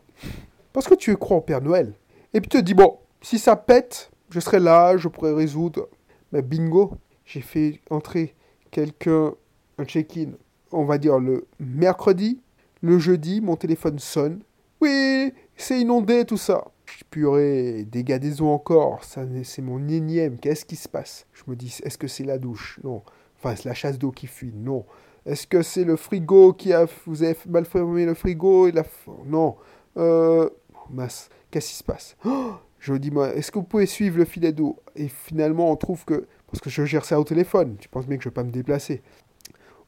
Parce 0.79 0.87
que 0.87 0.95
tu 0.95 1.17
crois 1.17 1.35
au 1.35 1.41
Père 1.41 1.61
Noël. 1.61 1.93
Et 2.33 2.39
puis 2.39 2.47
te 2.47 2.57
dis 2.57 2.73
bon, 2.73 2.99
si 3.21 3.37
ça 3.37 3.57
pète, 3.57 4.11
je 4.29 4.39
serai 4.39 4.61
là, 4.61 4.95
je 4.95 5.09
pourrai 5.09 5.33
résoudre. 5.33 5.89
Mais 6.31 6.41
bingo, 6.41 6.93
j'ai 7.25 7.41
fait 7.41 7.81
entrer 7.89 8.33
quelqu'un, 8.71 9.33
un 9.77 9.83
check-in, 9.83 10.29
on 10.71 10.85
va 10.85 10.97
dire 10.97 11.19
le 11.19 11.47
mercredi. 11.59 12.39
Le 12.81 12.97
jeudi, 12.97 13.41
mon 13.41 13.57
téléphone 13.57 13.99
sonne. 13.99 14.39
Oui, 14.79 15.33
c'est 15.57 15.81
inondé, 15.81 16.23
tout 16.23 16.37
ça. 16.37 16.63
Je 16.85 17.03
purée, 17.11 17.83
dégâts 17.83 18.17
des 18.17 18.41
eaux 18.41 18.47
encore. 18.47 19.03
Ça, 19.03 19.23
c'est 19.43 19.61
mon 19.61 19.85
énième. 19.85 20.39
Qu'est-ce 20.39 20.63
qui 20.63 20.77
se 20.77 20.87
passe? 20.87 21.25
Je 21.33 21.43
me 21.47 21.57
dis, 21.57 21.77
est-ce 21.83 21.97
que 21.97 22.07
c'est 22.07 22.23
la 22.23 22.37
douche? 22.37 22.79
Non. 22.85 23.03
Enfin, 23.37 23.53
c'est 23.57 23.67
la 23.67 23.75
chasse 23.75 23.99
d'eau 23.99 24.11
qui 24.11 24.27
fuit. 24.27 24.53
Non. 24.55 24.85
Est-ce 25.25 25.45
que 25.45 25.61
c'est 25.61 25.83
le 25.83 25.97
frigo 25.97 26.53
qui 26.53 26.71
a. 26.71 26.85
Vous 27.05 27.21
avez 27.21 27.35
mal 27.49 27.65
fermé 27.65 28.05
le 28.05 28.13
frigo 28.13 28.67
et 28.67 28.71
la. 28.71 28.85
Non. 29.25 29.57
Euh. 29.97 30.49
Masse. 30.91 31.29
Qu'est-ce 31.51 31.69
qui 31.69 31.75
se 31.75 31.83
passe? 31.83 32.15
Oh 32.25 32.53
Je 32.79 32.93
dis, 32.93 33.11
moi, 33.11 33.33
est-ce 33.35 33.51
que 33.51 33.59
vous 33.59 33.65
pouvez 33.65 33.85
suivre 33.85 34.17
le 34.17 34.25
filet 34.25 34.51
d'eau? 34.51 34.77
Et 34.95 35.07
finalement, 35.07 35.71
on 35.71 35.75
trouve 35.75 36.05
que 36.05 36.27
parce 36.47 36.61
que 36.61 36.69
je 36.69 36.85
gère 36.85 37.05
ça 37.05 37.19
au 37.19 37.23
téléphone. 37.23 37.77
Tu 37.79 37.89
penses 37.89 38.07
bien 38.07 38.17
que 38.17 38.23
je 38.23 38.29
ne 38.29 38.31
vais 38.31 38.35
pas 38.35 38.43
me 38.43 38.51
déplacer. 38.51 39.01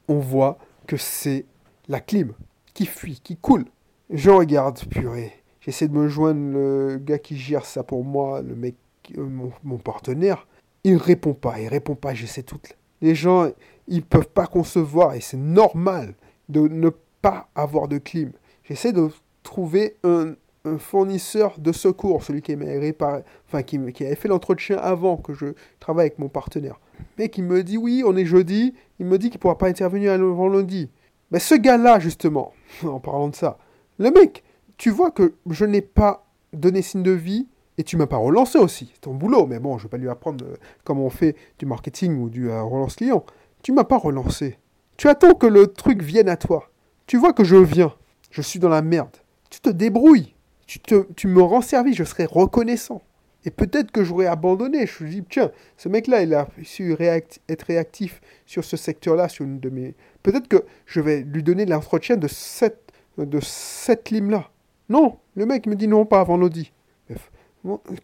on 0.08 0.18
voit 0.18 0.58
que 0.86 0.96
c'est 0.96 1.46
la 1.88 2.00
clim 2.00 2.32
qui 2.74 2.86
fuit, 2.86 3.20
qui 3.22 3.36
coule. 3.36 3.64
Je 4.10 4.30
regarde, 4.30 4.84
purée. 4.86 5.32
J'essaie 5.60 5.88
de 5.88 5.94
me 5.94 6.08
joindre 6.08 6.52
le 6.52 6.98
gars 6.98 7.18
qui 7.18 7.36
gère 7.36 7.64
ça 7.64 7.82
pour 7.82 8.04
moi, 8.04 8.42
le 8.42 8.54
mec, 8.56 8.74
euh, 9.16 9.50
mon, 9.62 9.78
partenaire. 9.78 10.46
Il 10.84 10.96
répond 10.96 11.34
pas, 11.34 11.60
il 11.60 11.68
répond 11.68 11.94
pas, 11.94 12.14
j'essaie 12.14 12.42
toutes. 12.42 12.76
Les 13.00 13.14
gens, 13.14 13.48
ils 13.86 14.02
peuvent 14.02 14.28
pas 14.28 14.46
concevoir, 14.46 15.14
et 15.14 15.20
c'est 15.20 15.36
normal 15.36 16.14
de 16.48 16.60
ne 16.60 16.90
pas 17.20 17.48
avoir 17.54 17.86
de 17.86 17.98
clim. 17.98 18.32
J'essaie 18.64 18.92
de 18.92 19.08
trouver 19.44 19.96
un, 20.02 20.34
fournisseur 20.78 21.58
de 21.58 21.72
secours, 21.72 22.22
celui 22.22 22.42
qui 22.42 22.54
réparé, 22.54 23.22
enfin 23.48 23.62
qui, 23.62 23.78
qui 23.92 24.04
avait 24.04 24.14
fait 24.14 24.28
l'entretien 24.28 24.76
avant 24.78 25.16
que 25.16 25.32
je 25.34 25.46
travaille 25.80 26.06
avec 26.06 26.18
mon 26.18 26.28
partenaire. 26.28 26.80
Mais 27.18 27.28
qui 27.28 27.42
me 27.42 27.62
dit 27.62 27.76
oui, 27.76 28.02
on 28.06 28.16
est 28.16 28.24
jeudi, 28.24 28.74
il 28.98 29.06
me 29.06 29.18
dit 29.18 29.30
qu'il 29.30 29.38
ne 29.38 29.42
pourra 29.42 29.58
pas 29.58 29.68
intervenir 29.68 30.12
avant 30.12 30.48
lundi. 30.48 30.90
Mais 31.30 31.38
ce 31.38 31.54
gars-là, 31.54 31.98
justement, 31.98 32.52
en 32.84 33.00
parlant 33.00 33.28
de 33.28 33.34
ça, 33.34 33.58
le 33.98 34.10
mec, 34.10 34.44
tu 34.76 34.90
vois 34.90 35.10
que 35.10 35.34
je 35.50 35.64
n'ai 35.64 35.82
pas 35.82 36.26
donné 36.52 36.82
signe 36.82 37.02
de 37.02 37.10
vie 37.10 37.48
et 37.78 37.84
tu 37.84 37.96
m'as 37.96 38.06
pas 38.06 38.16
relancé 38.16 38.58
aussi. 38.58 38.90
C'est 38.94 39.00
ton 39.00 39.14
boulot, 39.14 39.46
mais 39.46 39.58
bon, 39.58 39.78
je 39.78 39.84
vais 39.84 39.88
pas 39.88 39.96
lui 39.96 40.08
apprendre 40.08 40.44
euh, 40.44 40.56
comment 40.84 41.06
on 41.06 41.10
fait 41.10 41.36
du 41.58 41.66
marketing 41.66 42.18
ou 42.20 42.28
du 42.28 42.50
euh, 42.50 42.62
relance 42.62 42.96
client. 42.96 43.24
Tu 43.62 43.72
m'as 43.72 43.84
pas 43.84 43.96
relancé. 43.96 44.58
Tu 44.96 45.08
attends 45.08 45.34
que 45.34 45.46
le 45.46 45.68
truc 45.68 46.02
vienne 46.02 46.28
à 46.28 46.36
toi. 46.36 46.70
Tu 47.06 47.16
vois 47.16 47.32
que 47.32 47.44
je 47.44 47.56
viens. 47.56 47.94
Je 48.30 48.42
suis 48.42 48.58
dans 48.58 48.68
la 48.68 48.82
merde. 48.82 49.16
Tu 49.50 49.60
te 49.60 49.70
débrouilles. 49.70 50.34
Tu, 50.66 50.78
te, 50.78 51.06
tu 51.14 51.28
me 51.28 51.42
rends 51.42 51.60
service, 51.60 51.96
je 51.96 52.04
serai 52.04 52.24
reconnaissant. 52.24 53.02
Et 53.44 53.50
peut-être 53.50 53.90
que 53.90 54.04
j'aurais 54.04 54.26
abandonné. 54.26 54.86
Je 54.86 55.04
me 55.04 55.08
dis, 55.08 55.24
tiens, 55.28 55.50
ce 55.76 55.88
mec-là, 55.88 56.22
il 56.22 56.32
a 56.34 56.48
su 56.62 56.96
être 57.00 57.62
réactif 57.66 58.20
sur 58.46 58.64
ce 58.64 58.76
secteur-là, 58.76 59.28
sur 59.28 59.44
une 59.44 59.58
de 59.58 59.68
mes. 59.68 59.94
Peut-être 60.22 60.48
que 60.48 60.64
je 60.86 61.00
vais 61.00 61.22
lui 61.22 61.42
donner 61.42 61.66
l'entretien 61.66 62.16
de 62.16 62.28
cette, 62.28 62.92
de 63.18 63.40
cette 63.40 64.10
là 64.10 64.50
Non, 64.88 65.18
le 65.34 65.46
mec 65.46 65.66
me 65.66 65.74
dit 65.74 65.88
non, 65.88 66.06
pas 66.06 66.20
avant 66.20 66.36
l'audit. 66.36 66.72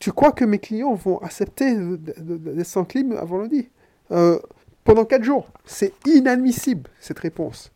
tu 0.01 0.13
crois 0.13 0.33
que 0.33 0.45
mes 0.45 0.59
clients 0.59 0.95
vont 0.95 1.19
accepter 1.19 1.77
d'être 1.77 2.67
sans 2.67 2.85
clim 2.85 3.13
avant 3.13 3.39
l'audit 3.39 3.71
euh, 4.11 4.41
Pendant 4.83 5.05
quatre 5.05 5.25
jours. 5.25 5.49
C'est 5.65 5.93
inadmissible, 6.07 6.91
cette 6.99 7.21
réponse. 7.21 7.71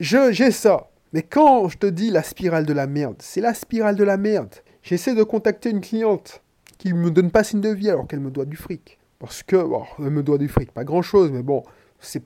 J'ai 0.00 0.50
ça. 0.50 0.89
Mais 1.12 1.22
quand 1.22 1.68
je 1.68 1.78
te 1.78 1.86
dis 1.86 2.10
la 2.10 2.22
spirale 2.22 2.66
de 2.66 2.72
la 2.72 2.86
merde, 2.86 3.16
c'est 3.18 3.40
la 3.40 3.54
spirale 3.54 3.96
de 3.96 4.04
la 4.04 4.16
merde. 4.16 4.54
J'essaie 4.82 5.14
de 5.14 5.22
contacter 5.22 5.70
une 5.70 5.80
cliente 5.80 6.42
qui 6.78 6.92
me 6.92 7.10
donne 7.10 7.30
pas 7.30 7.44
signe 7.44 7.60
de 7.60 7.68
vie 7.68 7.90
alors 7.90 8.06
qu'elle 8.06 8.20
me 8.20 8.30
doit 8.30 8.44
du 8.44 8.56
fric. 8.56 8.98
Parce 9.18 9.42
que, 9.42 9.56
bon, 9.56 9.84
elle 9.98 10.10
me 10.10 10.22
doit 10.22 10.38
du 10.38 10.48
fric, 10.48 10.72
pas 10.72 10.84
grand 10.84 11.02
chose, 11.02 11.30
mais 11.30 11.42
bon, 11.42 11.62
c'est 11.98 12.22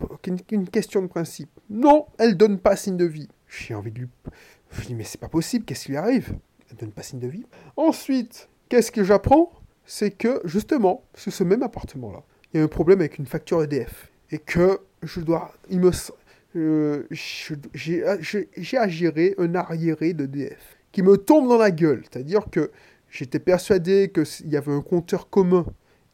une 0.52 0.68
question 0.68 1.02
de 1.02 1.08
principe. 1.08 1.50
Non, 1.68 2.06
elle 2.18 2.36
donne 2.36 2.58
pas 2.58 2.76
signe 2.76 2.96
de 2.96 3.04
vie. 3.04 3.28
J'ai 3.48 3.74
envie 3.74 3.90
de 3.90 4.00
lui. 4.00 4.08
Je 4.70 4.86
dis, 4.86 4.94
mais 4.94 5.04
c'est 5.04 5.20
pas 5.20 5.28
possible, 5.28 5.64
qu'est-ce 5.64 5.86
qui 5.86 5.90
lui 5.92 5.96
arrive? 5.96 6.36
Elle 6.70 6.76
donne 6.76 6.92
pas 6.92 7.02
signe 7.02 7.18
de 7.18 7.26
vie. 7.26 7.46
Ensuite, 7.76 8.48
qu'est-ce 8.68 8.92
que 8.92 9.02
j'apprends? 9.02 9.50
C'est 9.86 10.10
que, 10.12 10.40
justement, 10.44 11.02
sur 11.14 11.32
ce 11.32 11.42
même 11.42 11.62
appartement-là, 11.62 12.22
il 12.52 12.58
y 12.58 12.60
a 12.60 12.64
un 12.64 12.68
problème 12.68 13.00
avec 13.00 13.18
une 13.18 13.26
facture 13.26 13.62
EDF. 13.62 14.10
Et 14.30 14.38
que 14.38 14.78
je 15.02 15.20
dois. 15.20 15.52
Il 15.70 15.80
me. 15.80 15.90
J'ai 16.54 18.04
à 18.04 18.88
gérer 18.88 19.34
un 19.38 19.54
arriéré 19.54 20.12
d'EDF 20.12 20.78
qui 20.92 21.02
me 21.02 21.16
tombe 21.16 21.48
dans 21.48 21.58
la 21.58 21.70
gueule. 21.70 22.02
C'est-à-dire 22.10 22.44
que 22.50 22.70
J'étais 23.14 23.38
persuadé 23.38 24.10
qu'il 24.12 24.50
y 24.50 24.56
avait 24.56 24.72
un 24.72 24.80
compteur 24.80 25.30
commun 25.30 25.64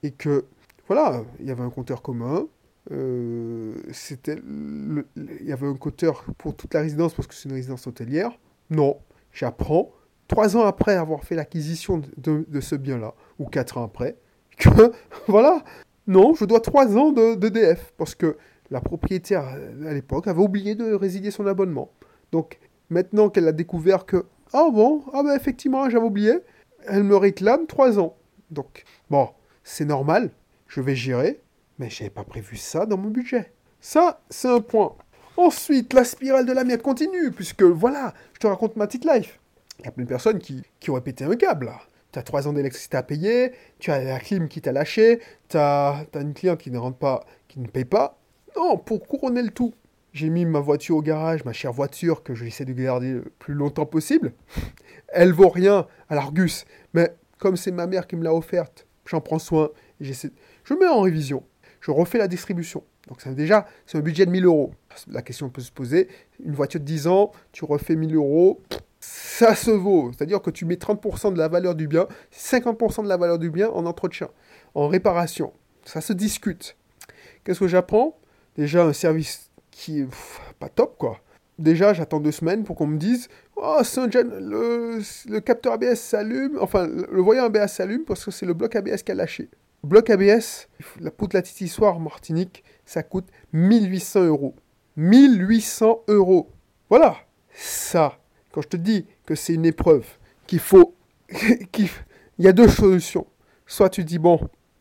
et 0.02 0.10
que, 0.10 0.44
voilà, 0.86 1.24
il 1.38 1.46
y 1.46 1.50
avait 1.50 1.62
un 1.62 1.70
compteur 1.70 2.02
commun. 2.02 2.46
Euh, 2.92 3.72
il 4.14 5.48
y 5.48 5.52
avait 5.52 5.66
un 5.66 5.76
compteur 5.76 6.26
pour 6.36 6.54
toute 6.54 6.74
la 6.74 6.82
résidence 6.82 7.14
parce 7.14 7.26
que 7.26 7.34
c'est 7.34 7.48
une 7.48 7.54
résidence 7.54 7.86
hôtelière. 7.86 8.38
Non, 8.68 8.98
j'apprends, 9.32 9.92
trois 10.28 10.58
ans 10.58 10.66
après 10.66 10.94
avoir 10.94 11.24
fait 11.24 11.36
l'acquisition 11.36 12.02
de, 12.18 12.60
ce 12.60 12.74
bien-là, 12.74 13.14
ou 13.38 13.46
quatre 13.46 13.78
ans 13.78 13.84
après, 13.84 14.18
que, 14.58 14.92
voilà, 15.26 15.64
non, 16.06 16.34
je 16.34 16.44
dois 16.44 16.60
trois 16.60 16.98
ans 16.98 17.12
d'EDF 17.12 17.94
parce 17.96 18.14
que 18.14 18.36
la 18.70 18.80
propriétaire 18.80 19.44
à 19.44 19.92
l'époque 19.92 20.28
avait 20.28 20.42
oublié 20.42 20.74
de 20.74 20.92
résilier 20.92 21.30
son 21.30 21.46
abonnement. 21.46 21.90
Donc, 22.32 22.58
maintenant 22.88 23.28
qu'elle 23.28 23.48
a 23.48 23.52
découvert 23.52 24.06
que, 24.06 24.26
ah 24.52 24.68
bon, 24.72 25.02
ah 25.12 25.22
ben 25.22 25.34
effectivement, 25.34 25.88
j'avais 25.90 26.04
oublié, 26.04 26.34
elle 26.86 27.02
me 27.02 27.16
réclame 27.16 27.66
trois 27.66 27.98
ans. 27.98 28.16
Donc, 28.50 28.84
bon, 29.10 29.28
c'est 29.64 29.84
normal, 29.84 30.30
je 30.68 30.80
vais 30.80 30.94
gérer, 30.94 31.40
mais 31.78 31.90
je 31.90 32.02
n'avais 32.02 32.10
pas 32.10 32.24
prévu 32.24 32.56
ça 32.56 32.86
dans 32.86 32.96
mon 32.96 33.10
budget. 33.10 33.52
Ça, 33.80 34.20
c'est 34.30 34.48
un 34.48 34.60
point. 34.60 34.94
Ensuite, 35.36 35.92
la 35.94 36.04
spirale 36.04 36.46
de 36.46 36.52
la 36.52 36.64
merde 36.64 36.82
continue, 36.82 37.30
puisque 37.30 37.62
voilà, 37.62 38.12
je 38.34 38.40
te 38.40 38.46
raconte 38.46 38.76
ma 38.76 38.86
petite 38.86 39.04
life. 39.04 39.40
Il 39.78 39.86
y 39.86 39.88
a 39.88 39.90
plein 39.90 40.04
de 40.04 40.08
personnes 40.08 40.38
qui, 40.38 40.62
qui 40.78 40.90
ont 40.90 41.00
pété 41.00 41.24
un 41.24 41.36
câble, 41.36 41.66
là. 41.66 41.80
Tu 42.12 42.18
as 42.18 42.22
trois 42.22 42.48
ans 42.48 42.52
d'électricité 42.52 42.96
à 42.96 43.02
payer, 43.04 43.52
tu 43.78 43.92
as 43.92 44.02
la 44.02 44.18
clim 44.18 44.48
qui 44.48 44.60
t'a 44.60 44.72
lâché, 44.72 45.20
tu 45.48 45.56
as, 45.56 46.04
une 46.14 46.34
cliente 46.34 46.58
qui 46.58 46.70
ne 46.72 46.78
rentre 46.78 46.98
pas, 46.98 47.24
qui 47.46 47.60
ne 47.60 47.68
paye 47.68 47.84
pas. 47.84 48.18
Non, 48.56 48.76
pour 48.76 49.06
couronner 49.06 49.42
le 49.42 49.50
tout, 49.50 49.74
j'ai 50.12 50.28
mis 50.28 50.44
ma 50.44 50.60
voiture 50.60 50.96
au 50.96 51.02
garage, 51.02 51.44
ma 51.44 51.52
chère 51.52 51.72
voiture 51.72 52.22
que 52.22 52.34
j'essaie 52.34 52.64
de 52.64 52.72
garder 52.72 53.12
le 53.12 53.32
plus 53.38 53.54
longtemps 53.54 53.86
possible. 53.86 54.32
Elle 55.08 55.32
vaut 55.32 55.48
rien 55.48 55.86
à 56.08 56.14
l'Argus, 56.14 56.64
mais 56.94 57.14
comme 57.38 57.56
c'est 57.56 57.70
ma 57.70 57.86
mère 57.86 58.06
qui 58.06 58.16
me 58.16 58.24
l'a 58.24 58.34
offerte, 58.34 58.86
j'en 59.06 59.20
prends 59.20 59.38
soin. 59.38 59.70
Et. 60.00 60.04
Je 60.04 60.74
mets 60.74 60.86
en 60.86 61.00
révision. 61.00 61.44
Je 61.80 61.90
refais 61.90 62.18
la 62.18 62.28
distribution. 62.28 62.84
Donc 63.08 63.20
ça, 63.20 63.32
déjà, 63.32 63.66
c'est 63.86 63.98
un 63.98 64.02
budget 64.02 64.26
de 64.26 64.30
1000 64.30 64.44
euros. 64.44 64.72
La 65.08 65.22
question 65.22 65.48
peut 65.48 65.62
se 65.62 65.72
poser, 65.72 66.08
une 66.44 66.54
voiture 66.54 66.80
de 66.80 66.84
10 66.84 67.06
ans, 67.06 67.32
tu 67.52 67.64
refais 67.64 67.96
1000 67.96 68.14
euros, 68.14 68.60
ça 69.00 69.54
se 69.54 69.70
vaut. 69.70 70.12
C'est-à-dire 70.12 70.42
que 70.42 70.50
tu 70.50 70.64
mets 70.64 70.74
30% 70.74 71.32
de 71.32 71.38
la 71.38 71.48
valeur 71.48 71.74
du 71.74 71.88
bien, 71.88 72.06
50% 72.32 73.04
de 73.04 73.08
la 73.08 73.16
valeur 73.16 73.38
du 73.38 73.50
bien 73.50 73.70
en 73.70 73.86
entretien, 73.86 74.28
en 74.74 74.88
réparation. 74.88 75.52
Ça 75.84 76.00
se 76.00 76.12
discute. 76.12 76.76
Qu'est-ce 77.42 77.60
que 77.60 77.68
j'apprends? 77.68 78.19
Déjà 78.60 78.84
un 78.84 78.92
service 78.92 79.50
qui 79.70 80.00
est 80.00 80.06
pas 80.58 80.68
top, 80.68 80.98
quoi. 80.98 81.18
Déjà, 81.58 81.94
j'attends 81.94 82.20
deux 82.20 82.30
semaines 82.30 82.62
pour 82.62 82.76
qu'on 82.76 82.88
me 82.88 82.98
dise 82.98 83.28
Oh, 83.56 83.80
le, 83.80 85.00
le 85.30 85.40
capteur 85.40 85.72
ABS 85.72 85.94
s'allume, 85.94 86.58
enfin, 86.60 86.86
le 86.86 87.22
voyant 87.22 87.44
ABS 87.44 87.68
s'allume 87.72 88.04
parce 88.04 88.22
que 88.22 88.30
c'est 88.30 88.44
le 88.44 88.52
bloc 88.52 88.76
ABS 88.76 89.02
qui 89.02 89.12
a 89.12 89.14
lâché. 89.14 89.48
Bloc 89.82 90.10
ABS, 90.10 90.68
la 91.00 91.10
poutre 91.10 91.36
la 91.36 91.98
Martinique, 91.98 92.62
ça 92.84 93.02
coûte 93.02 93.28
1800 93.54 94.24
euros. 94.24 94.54
1800 94.98 96.02
euros. 96.08 96.50
Voilà. 96.90 97.16
Ça, 97.54 98.18
quand 98.52 98.60
je 98.60 98.68
te 98.68 98.76
dis 98.76 99.06
que 99.24 99.34
c'est 99.34 99.54
une 99.54 99.64
épreuve, 99.64 100.04
qu'il 100.46 100.58
faut. 100.58 100.94
Il 102.38 102.44
y 102.44 102.46
a 102.46 102.52
deux 102.52 102.68
solutions. 102.68 103.26
Soit 103.66 103.88
tu 103.88 104.04
dis, 104.04 104.18
bon, 104.18 104.38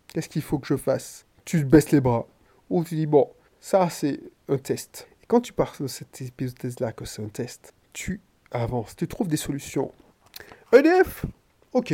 qu'est-ce 0.09 0.27
qu'il 0.27 0.41
faut 0.41 0.59
que 0.59 0.67
je 0.67 0.75
fasse? 0.75 1.25
Tu 1.45 1.63
baisses 1.63 1.91
les 1.91 2.01
bras. 2.01 2.27
Ou 2.69 2.83
tu 2.83 2.95
dis, 2.95 3.05
bon, 3.05 3.29
ça, 3.59 3.89
c'est 3.89 4.19
un 4.47 4.57
test. 4.57 5.07
Et 5.21 5.25
quand 5.27 5.41
tu 5.41 5.53
pars 5.53 5.75
de 5.79 5.87
cette 5.87 6.19
hypothèse-là, 6.19 6.91
que 6.91 7.05
c'est 7.05 7.21
un 7.21 7.29
test, 7.29 7.73
tu 7.93 8.21
avances, 8.51 8.95
tu 8.95 9.07
trouves 9.07 9.27
des 9.27 9.37
solutions. 9.37 9.91
EDF, 10.73 11.25
ok, 11.73 11.93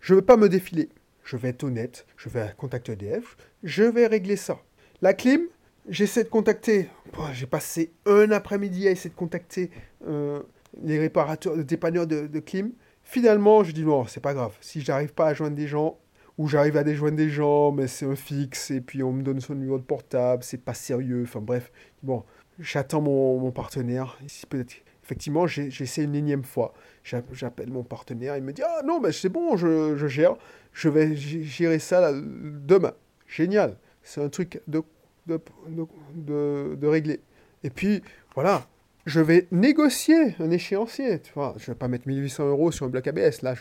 je 0.00 0.14
ne 0.14 0.20
vais 0.20 0.24
pas 0.24 0.36
me 0.36 0.48
défiler. 0.48 0.88
Je 1.24 1.36
vais 1.36 1.48
être 1.48 1.64
honnête, 1.64 2.06
je 2.16 2.28
vais 2.28 2.54
contacter 2.56 2.92
EDF, 2.92 3.36
je 3.64 3.82
vais 3.82 4.06
régler 4.06 4.36
ça. 4.36 4.60
La 5.02 5.12
clim, 5.12 5.48
j'essaie 5.88 6.24
de 6.24 6.28
contacter. 6.28 6.88
J'ai 7.32 7.46
passé 7.46 7.92
un 8.06 8.30
après-midi 8.30 8.86
à 8.86 8.92
essayer 8.92 9.10
de 9.10 9.16
contacter 9.16 9.70
euh, 10.06 10.42
les 10.82 10.98
réparateurs, 10.98 11.56
les 11.56 11.64
dépanneurs 11.64 12.06
de, 12.06 12.38
clim. 12.40 12.72
Finalement, 13.02 13.64
je 13.64 13.72
dis 13.72 13.84
non, 13.84 14.06
c'est 14.06 14.20
pas 14.20 14.34
grave. 14.34 14.56
Si 14.60 14.80
j'arrive 14.80 15.14
pas 15.14 15.28
à 15.28 15.34
joindre 15.34 15.56
des 15.56 15.66
gens, 15.66 15.98
où 16.38 16.48
j'arrive 16.48 16.76
à 16.76 16.84
déjoindre 16.84 17.16
des 17.16 17.30
gens, 17.30 17.72
mais 17.72 17.86
c'est 17.86 18.06
un 18.06 18.16
fixe, 18.16 18.70
et 18.70 18.80
puis 18.80 19.02
on 19.02 19.12
me 19.12 19.22
donne 19.22 19.40
son 19.40 19.54
numéro 19.54 19.78
de 19.78 19.84
portable, 19.84 20.42
c'est 20.42 20.62
pas 20.62 20.74
sérieux, 20.74 21.22
enfin 21.24 21.40
bref. 21.40 21.72
Bon, 22.02 22.24
j'attends 22.58 23.00
mon, 23.00 23.50
partenaire. 23.50 24.18
Peut-être, 24.48 24.74
effectivement, 25.02 25.46
j'essaie 25.46 26.04
une 26.04 26.14
énième 26.14 26.44
fois. 26.44 26.74
J'appelle 27.02 27.70
mon 27.70 27.84
partenaire, 27.84 28.36
il 28.36 28.42
me 28.42 28.52
dit 28.52 28.62
Ah 28.62 28.82
non, 28.84 29.00
mais 29.00 29.12
c'est 29.12 29.28
bon, 29.28 29.56
je, 29.56 29.96
je, 29.96 30.06
gère, 30.06 30.36
je 30.72 30.88
vais 30.88 31.14
gérer 31.16 31.78
ça 31.78 32.12
demain. 32.12 32.92
Génial, 33.26 33.76
c'est 34.02 34.22
un 34.22 34.28
truc 34.28 34.60
de, 34.68 34.82
de, 35.26 35.40
de, 35.66 36.74
de, 36.76 36.86
régler. 36.86 37.20
Et 37.64 37.70
puis, 37.70 38.02
voilà, 38.34 38.66
je 39.06 39.20
vais 39.20 39.48
négocier 39.50 40.36
un 40.38 40.50
échéancier. 40.50 41.20
Tu 41.20 41.32
vois, 41.32 41.54
je 41.58 41.66
vais 41.66 41.74
pas 41.74 41.88
mettre 41.88 42.06
1800 42.06 42.48
euros 42.48 42.70
sur 42.70 42.86
un 42.86 42.88
bloc 42.88 43.06
ABS. 43.06 43.42
Là, 43.42 43.54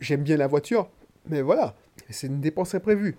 j'aime 0.00 0.22
bien 0.22 0.36
la 0.36 0.46
voiture, 0.46 0.90
mais 1.28 1.42
voilà, 1.42 1.74
c'est 2.12 2.26
une 2.26 2.40
dépense 2.40 2.74
imprévue. 2.74 3.16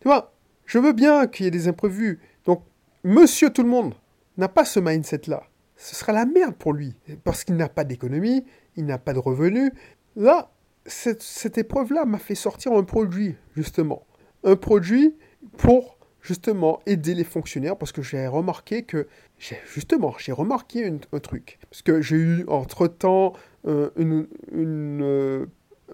Tu 0.00 0.08
vois, 0.08 0.34
je 0.66 0.78
veux 0.78 0.92
bien 0.92 1.26
qu'il 1.26 1.44
y 1.44 1.48
ait 1.48 1.52
des 1.52 1.68
imprévus. 1.68 2.20
Donc, 2.44 2.64
monsieur 3.04 3.50
tout 3.50 3.62
le 3.62 3.68
monde 3.68 3.94
n'a 4.36 4.48
pas 4.48 4.64
ce 4.64 4.80
mindset-là. 4.80 5.44
Ce 5.76 5.94
sera 5.94 6.12
la 6.12 6.26
merde 6.26 6.54
pour 6.54 6.72
lui. 6.72 6.94
Parce 7.24 7.44
qu'il 7.44 7.56
n'a 7.56 7.68
pas 7.68 7.84
d'économie, 7.84 8.44
il 8.76 8.86
n'a 8.86 8.98
pas 8.98 9.12
de 9.12 9.18
revenus. 9.18 9.72
Là, 10.16 10.50
cette, 10.86 11.58
épreuve-là 11.58 12.04
m'a 12.04 12.18
fait 12.18 12.34
sortir 12.34 12.72
un 12.72 12.84
produit, 12.84 13.36
justement. 13.56 14.06
Un 14.44 14.56
produit 14.56 15.16
pour, 15.56 15.98
justement, 16.20 16.80
aider 16.86 17.14
les 17.14 17.24
fonctionnaires. 17.24 17.76
Parce 17.76 17.92
que 17.92 18.02
j'ai 18.02 18.26
remarqué 18.26 18.82
que 18.84 19.08
justement, 19.38 20.14
j'ai 20.18 20.32
remarqué 20.32 20.86
un 20.86 21.18
truc. 21.18 21.58
Parce 21.70 21.82
que 21.82 22.00
j'ai 22.00 22.16
eu 22.16 22.44
entre-temps 22.48 23.32
euh, 23.66 23.90
une, 23.96 24.28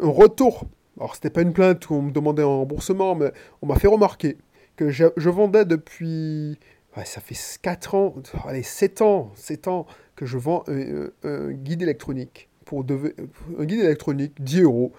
un 0.01 0.09
retour. 0.09 0.65
Alors, 0.99 1.15
c'était 1.15 1.31
pas 1.31 1.43
une 1.43 1.53
plainte 1.53 1.89
où 1.91 1.95
on 1.95 2.03
me 2.03 2.11
demandait 2.11 2.43
un 2.43 2.47
remboursement, 2.47 3.15
mais 3.15 3.33
on 3.63 3.67
m'a 3.67 3.77
fait 3.77 3.89
remarquer 3.89 4.37
que 4.77 4.91
je, 4.91 5.29
vendais 5.29 5.65
depuis. 5.65 6.59
ça 7.05 7.21
fait 7.21 7.37
4 7.63 7.95
ans, 7.95 8.15
allez, 8.47 8.63
7 8.63 9.03
ans, 9.03 9.31
7 9.35 9.69
ans 9.69 9.87
que 10.17 10.27
je 10.27 10.39
vends 10.39 10.65
un, 10.69 11.53
guide 11.53 11.83
électronique. 11.83 12.49
Pour 12.65 12.85
un 13.59 13.65
guide 13.65 13.81
électronique, 13.81 14.35
10 14.41 14.63
euros. 14.63 14.93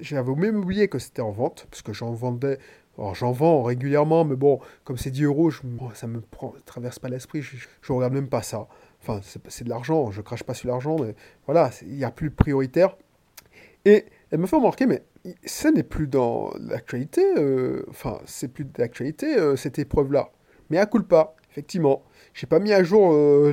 J'avais 0.00 0.34
même 0.34 0.56
oublié 0.56 0.88
que 0.88 0.98
c'était 0.98 1.22
en 1.22 1.30
vente, 1.30 1.66
parce 1.70 1.82
que 1.82 1.92
j'en 1.92 2.12
vendais 2.12 2.58
alors 2.98 3.14
j'en 3.14 3.32
vends 3.32 3.62
régulièrement, 3.62 4.24
mais 4.24 4.36
bon, 4.36 4.60
comme 4.84 4.96
c'est 4.96 5.10
10 5.10 5.24
euros, 5.24 5.50
ça 5.94 6.06
me 6.06 6.22
traverse 6.64 6.98
pas 6.98 7.08
l'esprit, 7.08 7.42
je, 7.42 7.56
ne 7.56 7.96
regarde 7.96 8.12
même 8.12 8.28
pas 8.28 8.42
ça. 8.42 8.68
Enfin, 9.02 9.20
c'est 9.22 9.64
de 9.64 9.68
l'argent, 9.68 10.10
je 10.10 10.22
crache 10.22 10.44
pas 10.44 10.54
sur 10.54 10.68
l'argent, 10.68 10.96
mais 11.00 11.14
voilà, 11.46 11.70
il 11.82 11.96
n'y 11.96 12.04
a 12.04 12.10
plus 12.10 12.30
prioritaire. 12.30 12.96
Et 13.84 14.06
elle 14.34 14.40
me 14.40 14.46
fait 14.46 14.56
remarquer, 14.56 14.86
mais 14.86 15.04
ça 15.44 15.70
n'est 15.70 15.84
plus 15.84 16.08
dans 16.08 16.52
l'actualité, 16.58 17.22
euh, 17.38 17.84
enfin, 17.88 18.18
c'est 18.26 18.48
plus 18.48 18.64
d'actualité, 18.64 19.38
euh, 19.38 19.54
cette 19.54 19.78
épreuve-là. 19.78 20.32
Mais 20.70 20.78
à 20.78 20.86
coup 20.86 21.00
pas, 21.04 21.36
effectivement. 21.52 22.02
J'ai 22.32 22.48
pas 22.48 22.58
mis 22.58 22.72
à 22.72 22.82
jour 22.82 23.12
euh, 23.12 23.52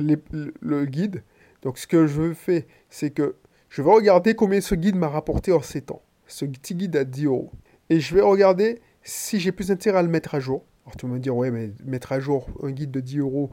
le, 0.60 0.84
guide. 0.86 1.22
Donc 1.62 1.78
ce 1.78 1.86
que 1.86 2.08
je 2.08 2.34
fais, 2.34 2.66
c'est 2.90 3.10
que 3.10 3.36
je 3.68 3.80
vais 3.80 3.92
regarder 3.92 4.34
combien 4.34 4.60
ce 4.60 4.74
guide 4.74 4.96
m'a 4.96 5.06
rapporté 5.06 5.52
en 5.52 5.62
7 5.62 5.92
ans. 5.92 6.02
Ce 6.26 6.44
petit 6.46 6.74
guide 6.74 6.96
à 6.96 7.04
10 7.04 7.26
euros. 7.26 7.52
Et 7.88 8.00
je 8.00 8.12
vais 8.16 8.20
regarder 8.20 8.80
si 9.04 9.38
j'ai 9.38 9.52
plus 9.52 9.70
intérêt 9.70 10.00
à 10.00 10.02
le 10.02 10.08
mettre 10.08 10.34
à 10.34 10.40
jour. 10.40 10.64
Alors 10.84 10.96
tu 10.96 11.06
vas 11.06 11.12
me 11.12 11.20
dire, 11.20 11.36
ouais, 11.36 11.52
mais 11.52 11.70
mettre 11.84 12.10
à 12.10 12.18
jour 12.18 12.48
un 12.60 12.72
guide 12.72 12.90
de 12.90 12.98
10 12.98 13.18
euros, 13.20 13.52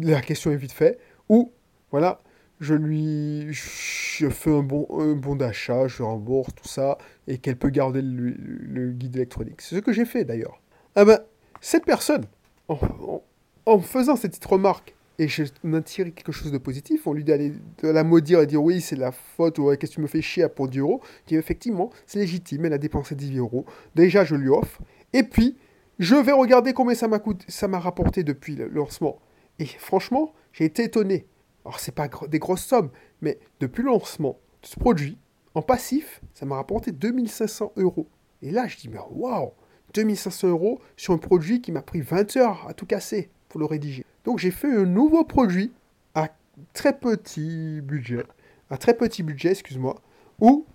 la 0.00 0.22
question 0.22 0.52
est 0.52 0.56
vite 0.56 0.72
faite. 0.72 0.98
Ou, 1.28 1.52
voilà, 1.90 2.22
je 2.60 2.74
lui 2.74 3.52
je 3.52 4.28
fais 4.28 4.50
un 4.50 4.62
bon, 4.62 4.86
un 4.90 5.14
bon 5.14 5.36
d'achat, 5.36 5.88
je 5.88 6.02
rembourse 6.02 6.54
tout 6.54 6.68
ça, 6.68 6.96
et 7.26 7.38
qu'elle 7.38 7.56
peut 7.56 7.68
garder 7.68 8.00
le, 8.02 8.92
guide 8.92 9.16
électronique. 9.16 9.60
C'est 9.60 9.76
ce 9.76 9.80
que 9.80 9.92
j'ai 9.92 10.04
fait 10.04 10.24
d'ailleurs. 10.24 10.60
Ah 10.94 11.04
ben, 11.04 11.20
cette 11.60 11.84
personne, 11.84 12.24
en, 12.68 13.80
faisant 13.80 14.16
cette 14.16 14.32
petite 14.32 14.44
remarque, 14.46 14.94
et 15.18 15.28
je 15.28 15.44
m'en 15.62 15.80
tiré 15.80 16.12
quelque 16.12 16.32
chose 16.32 16.52
de 16.52 16.58
positif, 16.58 17.06
on 17.06 17.12
lui 17.12 17.24
dit 17.24 17.52
de 17.82 17.88
la 17.88 18.04
maudire 18.04 18.40
et 18.40 18.46
dire 18.46 18.62
oui, 18.62 18.80
c'est 18.80 18.96
la 18.96 19.12
faute, 19.12 19.58
ou 19.58 19.74
qu'est-ce 19.76 19.92
que 19.92 19.96
tu 19.96 20.00
me 20.00 20.06
fais 20.06 20.22
chier 20.22 20.48
pour 20.48 20.68
10 20.68 20.78
euros. 20.80 21.00
Dis 21.26 21.36
effectivement, 21.36 21.90
c'est 22.06 22.18
légitime, 22.18 22.66
elle 22.66 22.74
a 22.74 22.78
dépensé 22.78 23.14
10 23.14 23.38
euros. 23.38 23.64
Déjà, 23.94 24.24
je 24.24 24.34
lui 24.34 24.50
offre. 24.50 24.80
Et 25.14 25.22
puis, 25.22 25.56
je 25.98 26.14
vais 26.14 26.32
regarder 26.32 26.74
combien 26.74 26.94
ça 26.94 27.08
m'a 27.08 27.18
ça 27.48 27.68
m'a 27.68 27.78
rapporté 27.78 28.24
depuis 28.24 28.56
le 28.56 28.68
lancement. 28.68 29.18
Et 29.58 29.64
franchement, 29.64 30.34
j'ai 30.52 30.66
été 30.66 30.84
étonné. 30.84 31.26
Alors, 31.66 31.80
c'est 31.80 31.92
pas 31.92 32.08
des 32.28 32.38
grosses 32.38 32.64
sommes, 32.64 32.90
mais 33.20 33.40
depuis 33.58 33.82
le 33.82 33.88
lancement 33.88 34.38
de 34.62 34.68
ce 34.68 34.78
produit, 34.78 35.18
en 35.56 35.62
passif, 35.62 36.20
ça 36.32 36.46
m'a 36.46 36.54
rapporté 36.54 36.92
2500 36.92 37.72
euros. 37.76 38.06
Et 38.40 38.52
là, 38.52 38.68
je 38.68 38.76
dis, 38.76 38.88
mais 38.88 39.00
waouh 39.10 39.50
2500 39.92 40.46
euros 40.46 40.80
sur 40.96 41.12
un 41.12 41.18
produit 41.18 41.60
qui 41.60 41.72
m'a 41.72 41.82
pris 41.82 42.00
20 42.02 42.36
heures 42.36 42.66
à 42.68 42.72
tout 42.72 42.86
casser 42.86 43.30
pour 43.48 43.58
le 43.58 43.66
rédiger. 43.66 44.04
Donc, 44.24 44.38
j'ai 44.38 44.52
fait 44.52 44.72
un 44.72 44.84
nouveau 44.84 45.24
produit 45.24 45.72
à 46.14 46.28
très 46.72 46.96
petit 46.96 47.80
budget, 47.80 48.22
à 48.70 48.78
très 48.78 48.94
petit 48.94 49.24
budget, 49.24 49.50
excuse-moi, 49.50 49.96
où 50.40 50.66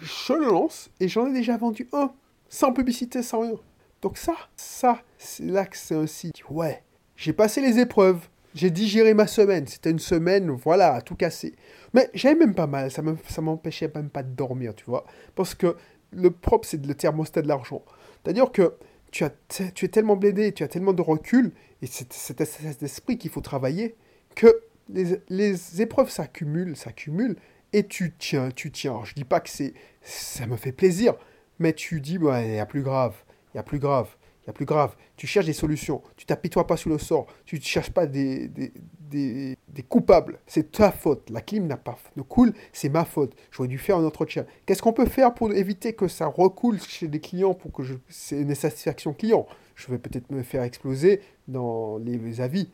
je 0.00 0.32
le 0.32 0.46
lance 0.46 0.90
et 0.98 1.06
j'en 1.06 1.28
ai 1.28 1.32
déjà 1.32 1.56
vendu 1.56 1.88
un, 1.92 2.12
sans 2.48 2.72
publicité, 2.72 3.22
sans 3.22 3.42
rien. 3.42 3.54
Donc 4.02 4.18
ça, 4.18 4.34
ça, 4.56 5.00
c'est 5.16 5.44
là 5.44 5.64
que 5.64 5.76
c'est 5.76 6.06
site. 6.08 6.42
Ouais, 6.50 6.82
j'ai 7.14 7.32
passé 7.32 7.60
les 7.60 7.78
épreuves, 7.78 8.28
j'ai 8.58 8.70
digéré 8.70 9.14
ma 9.14 9.26
semaine. 9.26 9.66
C'était 9.66 9.90
une 9.90 10.00
semaine, 10.00 10.50
voilà, 10.50 10.94
à 10.94 11.00
tout 11.00 11.14
casser. 11.14 11.54
Mais 11.94 12.10
j'avais 12.12 12.34
même 12.34 12.54
pas 12.54 12.66
mal. 12.66 12.90
Ça 12.90 13.02
m'empêchait 13.40 13.90
même 13.94 14.10
pas 14.10 14.22
de 14.22 14.34
dormir, 14.34 14.74
tu 14.74 14.84
vois. 14.84 15.06
Parce 15.36 15.54
que 15.54 15.76
le 16.10 16.30
propre, 16.30 16.66
c'est 16.66 16.84
le 16.84 16.94
thermostat 16.94 17.42
de 17.42 17.48
l'argent. 17.48 17.84
C'est-à-dire 18.22 18.50
que 18.50 18.74
tu, 19.12 19.24
as 19.24 19.30
tu 19.74 19.84
es 19.84 19.88
tellement 19.88 20.16
blédé, 20.16 20.52
tu 20.52 20.64
as 20.64 20.68
tellement 20.68 20.92
de 20.92 21.02
recul, 21.02 21.52
et 21.82 21.86
c'est 21.86 22.12
cet 22.12 22.82
esprit 22.82 23.16
qu'il 23.16 23.30
faut 23.30 23.40
travailler, 23.40 23.96
que 24.34 24.64
les, 24.88 25.20
les 25.28 25.80
épreuves 25.80 26.10
s'accumulent, 26.10 26.76
s'accumulent, 26.76 27.36
et 27.72 27.86
tu 27.86 28.14
tiens, 28.18 28.50
tu 28.50 28.72
tiens. 28.72 28.92
Alors, 28.92 29.06
je 29.06 29.14
dis 29.14 29.24
pas 29.24 29.40
que 29.40 29.50
c'est, 29.50 29.72
ça 30.02 30.46
me 30.46 30.56
fait 30.56 30.72
plaisir, 30.72 31.14
mais 31.58 31.72
tu 31.72 32.00
dis, 32.00 32.18
bah, 32.18 32.44
il 32.44 32.54
y 32.54 32.58
a 32.58 32.66
plus 32.66 32.82
grave, 32.82 33.14
il 33.54 33.58
y 33.58 33.60
a 33.60 33.62
plus 33.62 33.78
grave 33.78 34.08
a 34.48 34.52
plus 34.52 34.64
grave, 34.64 34.96
tu 35.16 35.26
cherches 35.26 35.46
des 35.46 35.52
solutions, 35.52 36.02
tu 36.16 36.26
t'apitoies 36.26 36.66
pas 36.66 36.76
sur 36.76 36.90
le 36.90 36.98
sort, 36.98 37.26
tu 37.44 37.56
ne 37.56 37.60
cherches 37.60 37.90
pas 37.90 38.06
des, 38.06 38.48
des, 38.48 39.56
coupables. 39.88 40.38
C'est 40.46 40.72
ta 40.72 40.90
faute. 40.90 41.30
La 41.30 41.40
clim 41.40 41.66
n'a 41.66 41.76
pas 41.76 41.96
de 42.16 42.22
coule, 42.22 42.52
c'est 42.72 42.88
ma 42.88 43.04
faute. 43.04 43.34
J'aurais 43.50 43.68
dû 43.68 43.78
faire 43.78 43.96
un 43.96 44.04
entretien. 44.04 44.44
Qu'est-ce 44.66 44.82
qu'on 44.82 44.92
peut 44.92 45.06
faire 45.06 45.34
pour 45.34 45.52
éviter 45.52 45.92
que 45.92 46.08
ça 46.08 46.26
recoule 46.26 46.80
chez 46.80 47.08
des 47.08 47.20
clients 47.20 47.54
pour 47.54 47.72
que 47.72 47.82
je... 47.82 47.94
c'est 48.08 48.40
une 48.40 48.54
satisfaction 48.54 49.14
client? 49.14 49.46
Je 49.76 49.90
vais 49.90 49.98
peut-être 49.98 50.30
me 50.30 50.42
faire 50.42 50.62
exploser 50.62 51.20
dans 51.46 51.98
les 51.98 52.40
avis 52.40 52.70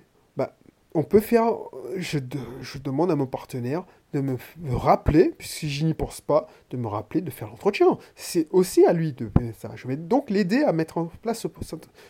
on 0.94 1.02
peut 1.02 1.20
faire, 1.20 1.52
je, 1.96 2.18
je, 2.60 2.78
demande 2.78 3.10
à 3.10 3.16
mon 3.16 3.26
partenaire 3.26 3.84
de 4.14 4.20
me, 4.20 4.36
rappeler, 4.76 5.34
puisque 5.36 5.66
je 5.66 5.84
n'y 5.84 5.94
pense 5.94 6.20
pas, 6.20 6.46
de 6.70 6.76
me 6.76 6.86
rappeler 6.86 7.20
de 7.20 7.30
faire 7.30 7.48
l'entretien. 7.48 7.98
C'est 8.14 8.46
aussi 8.50 8.86
à 8.86 8.92
lui 8.92 9.12
de 9.12 9.28
faire 9.36 9.54
ça. 9.56 9.70
Je 9.74 9.88
vais 9.88 9.96
donc 9.96 10.30
l'aider 10.30 10.62
à 10.62 10.72
mettre 10.72 10.98
en 10.98 11.06
place 11.06 11.40
ce, 11.40 11.48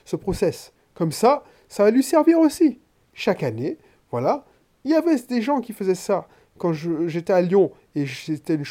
ce, 0.04 0.16
process. 0.16 0.72
Comme 0.92 1.12
ça, 1.12 1.44
ça 1.68 1.82
va 1.84 1.90
lui 1.90 2.02
servir 2.02 2.38
aussi. 2.38 2.78
Chaque 3.14 3.42
année, 3.42 3.78
voilà. 4.10 4.44
Il 4.84 4.90
y 4.90 4.94
avait 4.94 5.16
des 5.16 5.40
gens 5.40 5.60
qui 5.60 5.72
faisaient 5.72 5.94
ça 5.94 6.28
quand 6.58 6.72
j'étais 6.72 7.32
à 7.32 7.40
Lyon 7.40 7.72
et 7.94 8.06
c'était 8.06 8.54
une, 8.54 8.64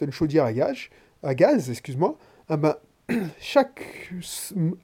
une, 0.00 0.12
chaudière 0.12 0.44
à 0.44 0.52
gaz, 0.52 0.76
à 1.22 1.34
gaz 1.34 1.70
excuse-moi. 1.70 2.16
Ah 2.48 2.56
ben, 2.56 2.76
chaque 3.40 4.12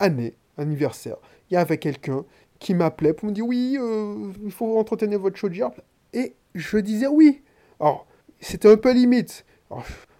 année, 0.01 0.35
anniversaire, 0.59 1.17
il 1.51 1.55
y 1.55 1.57
avait 1.57 1.79
quelqu'un 1.79 2.25
qui 2.59 2.75
m'appelait 2.75 3.13
pour 3.13 3.29
me 3.29 3.33
dire 3.33 3.47
oui, 3.47 3.79
euh, 3.81 4.33
il 4.45 4.51
faut 4.51 4.77
entretenir 4.77 5.21
votre 5.21 5.37
chaudière. 5.37 5.71
Et 6.13 6.35
je 6.55 6.79
disais 6.79 7.07
oui. 7.07 7.43
Alors, 7.81 8.07
c'était 8.41 8.71
un 8.71 8.77
peu 8.77 8.93
limite. 8.93 9.45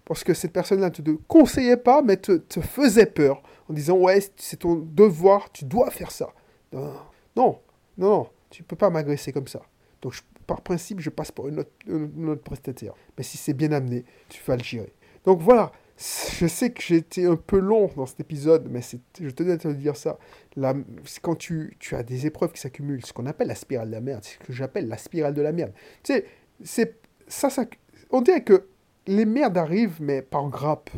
parce 0.05 0.23
que 0.23 0.33
cette 0.33 0.53
personne-là 0.53 0.87
ne 0.87 0.91
te 0.91 1.11
conseillait 1.27 1.77
pas, 1.77 2.01
mais 2.01 2.17
te, 2.17 2.33
te, 2.33 2.61
faisait 2.61 3.05
peur. 3.05 3.41
En 3.69 3.73
disant 3.73 3.97
ouais, 3.97 4.19
c'est 4.37 4.57
ton 4.57 4.75
devoir, 4.75 5.51
tu 5.51 5.65
dois 5.65 5.91
faire 5.91 6.11
ça. 6.11 6.29
Non, 6.71 6.93
non, 7.35 7.59
non, 7.97 8.27
tu 8.49 8.63
peux 8.63 8.75
pas 8.75 8.89
m'agresser 8.89 9.31
comme 9.33 9.47
ça. 9.47 9.61
Donc, 10.01 10.13
par 10.47 10.61
principe, 10.61 11.01
je 11.01 11.09
passe 11.09 11.31
pour 11.31 11.49
une 11.49 11.59
autre, 11.59 12.41
prestataire. 12.41 12.93
Mais 13.17 13.23
si 13.23 13.37
c'est 13.37 13.53
bien 13.53 13.71
amené, 13.73 14.05
tu 14.29 14.41
vas 14.47 14.55
le 14.55 14.63
gérer. 14.63 14.93
Donc 15.25 15.41
voilà, 15.41 15.73
je 15.97 16.47
sais 16.47 16.71
que 16.71 16.81
j'ai 16.81 16.95
été 16.95 17.25
un 17.25 17.35
peu 17.35 17.59
long 17.59 17.91
dans 17.97 18.05
cet 18.05 18.21
épisode, 18.21 18.67
mais 18.71 18.79
je 19.19 19.29
tenais 19.29 19.51
à 19.51 19.57
te 19.57 19.67
dire 19.67 19.97
ça. 19.97 20.17
quand 21.21 21.35
tu, 21.35 21.77
as 21.91 22.03
des 22.03 22.25
épreuves 22.25 22.53
qui 22.53 22.61
s'accumulent, 22.61 23.05
ce 23.05 23.11
qu'on 23.11 23.25
appelle 23.25 23.49
la 23.49 23.55
spirale 23.55 23.89
de 23.89 23.93
la 23.93 24.01
merde, 24.01 24.23
c'est 24.23 24.35
ce 24.35 24.39
que 24.39 24.53
j'appelle 24.53 24.87
la 24.87 24.97
spirale 24.97 25.33
de 25.33 25.41
la 25.41 25.51
merde. 25.51 25.73
Tu 26.03 26.13
sais, 26.13 26.25
c'est, 26.63 26.95
ça, 27.27 27.49
ça, 27.49 27.65
on 28.09 28.21
dirait 28.21 28.43
que 28.43 28.67
les 29.05 29.25
merdes 29.25 29.57
arrivent, 29.57 30.01
mais 30.01 30.21
par 30.21 30.47
grappe. 30.49 30.89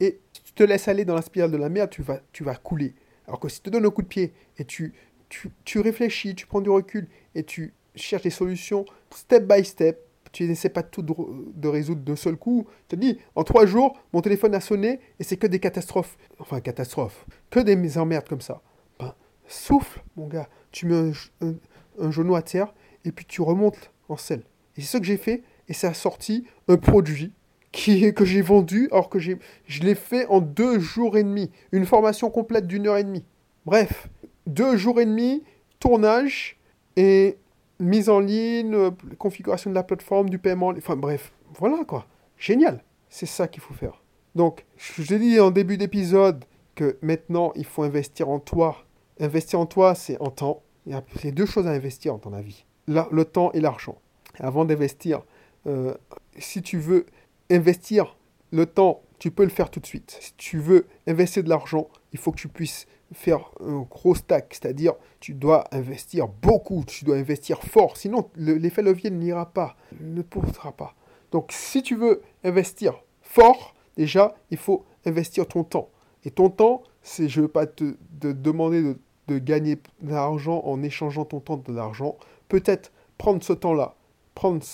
Et 0.00 0.20
si 0.32 0.42
tu 0.42 0.52
te 0.52 0.62
laisses 0.62 0.88
aller 0.88 1.04
dans 1.04 1.14
la 1.14 1.22
spirale 1.22 1.50
de 1.50 1.56
la 1.56 1.68
merde, 1.68 1.90
tu 1.90 2.02
vas, 2.02 2.20
tu 2.32 2.44
vas 2.44 2.54
couler. 2.54 2.94
Alors 3.26 3.40
que 3.40 3.48
si 3.48 3.56
tu 3.56 3.64
te 3.64 3.70
donnes 3.70 3.86
un 3.86 3.90
coup 3.90 4.02
de 4.02 4.06
pied 4.06 4.32
et 4.58 4.64
tu, 4.64 4.94
tu, 5.28 5.50
tu 5.64 5.80
réfléchis, 5.80 6.34
tu 6.34 6.46
prends 6.46 6.60
du 6.60 6.70
recul 6.70 7.08
et 7.34 7.42
tu 7.42 7.74
cherches 7.94 8.22
des 8.22 8.30
solutions 8.30 8.84
step 9.10 9.44
by 9.44 9.64
step, 9.64 10.04
tu 10.32 10.44
n'essaies 10.44 10.68
pas 10.68 10.82
tout 10.82 11.02
de, 11.02 11.68
résoudre 11.68 12.02
d'un 12.02 12.16
seul 12.16 12.36
coup. 12.36 12.66
Tu 12.88 12.96
te 12.96 13.00
dis, 13.00 13.18
en 13.34 13.44
trois 13.44 13.66
jours, 13.66 13.98
mon 14.12 14.20
téléphone 14.20 14.54
a 14.54 14.60
sonné 14.60 15.00
et 15.18 15.24
c'est 15.24 15.36
que 15.36 15.46
des 15.46 15.58
catastrophes. 15.58 16.16
Enfin, 16.38 16.60
catastrophes. 16.60 17.26
Que 17.50 17.60
des 17.60 17.98
emmerdes 17.98 18.28
comme 18.28 18.40
ça. 18.40 18.62
Ben, 18.98 19.14
souffle, 19.46 20.02
mon 20.16 20.26
gars. 20.26 20.48
Tu 20.70 20.86
mets 20.86 21.12
un, 21.40 22.10
genou 22.10 22.36
à 22.36 22.42
terre 22.42 22.74
et 23.04 23.12
puis 23.12 23.24
tu 23.24 23.42
remontes 23.42 23.90
en 24.08 24.16
selle. 24.16 24.42
Et 24.76 24.82
c'est 24.82 24.86
ce 24.86 24.98
que 24.98 25.04
j'ai 25.04 25.16
fait 25.16 25.42
et 25.68 25.72
ça 25.72 25.88
a 25.88 25.94
sorti 25.94 26.44
un 26.68 26.76
produit 26.76 27.32
qui, 27.72 28.12
que 28.14 28.24
j'ai 28.24 28.42
vendu 28.42 28.88
alors 28.90 29.08
que 29.08 29.18
je 29.18 29.36
l'ai 29.82 29.94
fait 29.94 30.26
en 30.26 30.40
deux 30.40 30.78
jours 30.78 31.16
et 31.16 31.22
demi. 31.22 31.50
Une 31.72 31.86
formation 31.86 32.30
complète 32.30 32.66
d'une 32.66 32.86
heure 32.86 32.96
et 32.96 33.04
demie. 33.04 33.24
Bref, 33.66 34.08
deux 34.46 34.76
jours 34.76 35.00
et 35.00 35.06
demi, 35.06 35.44
tournage 35.78 36.58
et 36.96 37.36
mise 37.78 38.08
en 38.08 38.20
ligne, 38.20 38.90
configuration 39.18 39.70
de 39.70 39.74
la 39.74 39.82
plateforme, 39.82 40.30
du 40.30 40.38
paiement, 40.38 40.72
enfin 40.76 40.96
bref, 40.96 41.32
voilà 41.58 41.84
quoi. 41.84 42.06
Génial. 42.38 42.82
C'est 43.08 43.26
ça 43.26 43.48
qu'il 43.48 43.62
faut 43.62 43.74
faire. 43.74 44.02
Donc, 44.34 44.66
je 44.76 45.02
t'ai 45.02 45.18
dit 45.18 45.40
en 45.40 45.50
début 45.50 45.78
d'épisode 45.78 46.44
que 46.74 46.98
maintenant, 47.02 47.52
il 47.56 47.64
faut 47.64 47.82
investir 47.82 48.28
en 48.28 48.38
toi. 48.38 48.84
Investir 49.18 49.58
en 49.58 49.66
toi, 49.66 49.94
c'est 49.94 50.20
en 50.20 50.30
temps. 50.30 50.62
Il 50.86 50.92
y 50.92 50.94
a 51.28 51.30
deux 51.32 51.46
choses 51.46 51.66
à 51.66 51.70
investir 51.70 52.12
dans 52.12 52.30
ton 52.30 52.40
vie. 52.40 52.64
le 52.86 53.24
temps 53.24 53.50
et 53.52 53.60
l'argent. 53.60 53.98
Avant 54.38 54.64
d'investir, 54.64 55.22
euh, 55.68 55.94
si 56.38 56.62
tu 56.62 56.78
veux 56.78 57.06
investir 57.50 58.16
le 58.50 58.66
temps, 58.66 59.02
tu 59.18 59.30
peux 59.30 59.44
le 59.44 59.50
faire 59.50 59.70
tout 59.70 59.80
de 59.80 59.86
suite. 59.86 60.16
Si 60.20 60.32
tu 60.36 60.58
veux 60.58 60.86
investir 61.06 61.44
de 61.44 61.48
l'argent, 61.48 61.88
il 62.12 62.18
faut 62.18 62.32
que 62.32 62.38
tu 62.38 62.48
puisses 62.48 62.86
faire 63.12 63.50
un 63.60 63.80
gros 63.80 64.14
stack, 64.14 64.54
c'est-à-dire 64.54 64.94
tu 65.20 65.34
dois 65.34 65.64
investir 65.72 66.28
beaucoup, 66.28 66.84
tu 66.86 67.04
dois 67.04 67.16
investir 67.16 67.62
fort, 67.62 67.96
sinon 67.96 68.30
l'effet 68.36 68.82
levier 68.82 69.10
n'ira 69.10 69.46
pas, 69.46 69.76
ne 70.00 70.22
poussera 70.22 70.72
pas. 70.72 70.94
Donc 71.30 71.50
si 71.52 71.82
tu 71.82 71.96
veux 71.96 72.22
investir 72.44 73.02
fort, 73.22 73.74
déjà, 73.96 74.34
il 74.50 74.58
faut 74.58 74.84
investir 75.06 75.46
ton 75.46 75.64
temps. 75.64 75.88
Et 76.24 76.30
ton 76.30 76.50
temps, 76.50 76.82
c'est, 77.02 77.28
je 77.28 77.40
ne 77.40 77.46
veux 77.46 77.50
pas 77.50 77.66
te, 77.66 77.96
demander 78.20 78.82
de, 78.82 78.98
de, 79.28 79.38
gagner 79.38 79.76
de 79.76 80.10
l'argent 80.10 80.62
en 80.64 80.82
échangeant 80.82 81.24
ton 81.24 81.40
temps 81.40 81.56
de 81.56 81.72
l'argent. 81.72 82.16
Peut-être 82.48 82.92
prendre 83.16 83.42
ce 83.42 83.52
temps-là, 83.52 83.94
prendre 84.38 84.64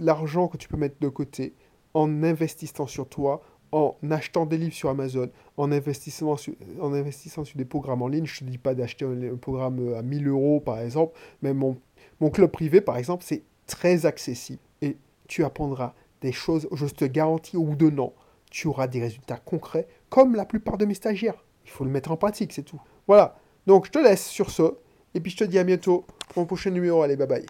l'argent 0.00 0.48
que 0.48 0.56
tu 0.56 0.66
peux 0.66 0.78
mettre 0.78 0.96
de 0.98 1.10
côté 1.10 1.52
en 1.92 2.22
investissant 2.22 2.86
sur 2.86 3.06
toi, 3.06 3.42
en 3.70 3.98
achetant 4.10 4.46
des 4.46 4.56
livres 4.56 4.72
sur 4.72 4.88
Amazon, 4.88 5.28
en 5.58 5.70
investissant 5.72 6.38
sur, 6.38 6.54
en 6.80 6.90
investissant 6.94 7.44
sur 7.44 7.58
des 7.58 7.66
programmes 7.66 8.00
en 8.00 8.08
ligne. 8.08 8.24
Je 8.24 8.42
ne 8.42 8.46
te 8.46 8.50
dis 8.50 8.56
pas 8.56 8.74
d'acheter 8.74 9.04
un, 9.04 9.36
programme 9.36 9.90
euh, 9.90 9.98
à 9.98 10.02
1000 10.02 10.26
euros, 10.26 10.58
par 10.58 10.80
exemple, 10.80 11.12
mais 11.42 11.52
mon, 11.52 11.76
mon 12.18 12.30
club 12.30 12.50
privé, 12.50 12.80
par 12.80 12.96
exemple, 12.96 13.24
c'est 13.26 13.42
très 13.66 14.06
accessible. 14.06 14.62
Et 14.80 14.96
tu 15.28 15.44
apprendras 15.44 15.92
des 16.22 16.32
choses, 16.32 16.66
je 16.72 16.86
te 16.86 17.04
garantis, 17.04 17.58
au 17.58 17.64
bout 17.64 17.76
d'un 17.76 17.98
an, 17.98 18.14
tu 18.50 18.68
auras 18.68 18.86
des 18.86 19.02
résultats 19.02 19.36
concrets, 19.36 19.86
comme 20.08 20.34
la 20.34 20.46
plupart 20.46 20.78
de 20.78 20.86
mes 20.86 20.94
stagiaires. 20.94 21.44
Il 21.66 21.70
faut 21.70 21.84
le 21.84 21.90
mettre 21.90 22.10
en 22.10 22.16
pratique, 22.16 22.54
c'est 22.54 22.62
tout. 22.62 22.80
Voilà. 23.06 23.36
Donc, 23.66 23.84
je 23.84 23.90
te 23.90 23.98
laisse 23.98 24.26
sur 24.26 24.48
ce. 24.48 24.76
Et 25.12 25.20
puis, 25.20 25.30
je 25.30 25.36
te 25.36 25.44
dis 25.44 25.58
à 25.58 25.64
bientôt 25.64 26.06
pour 26.30 26.40
mon 26.40 26.46
prochain 26.46 26.70
numéro. 26.70 27.02
Allez, 27.02 27.16
bye 27.16 27.26
bye. 27.26 27.44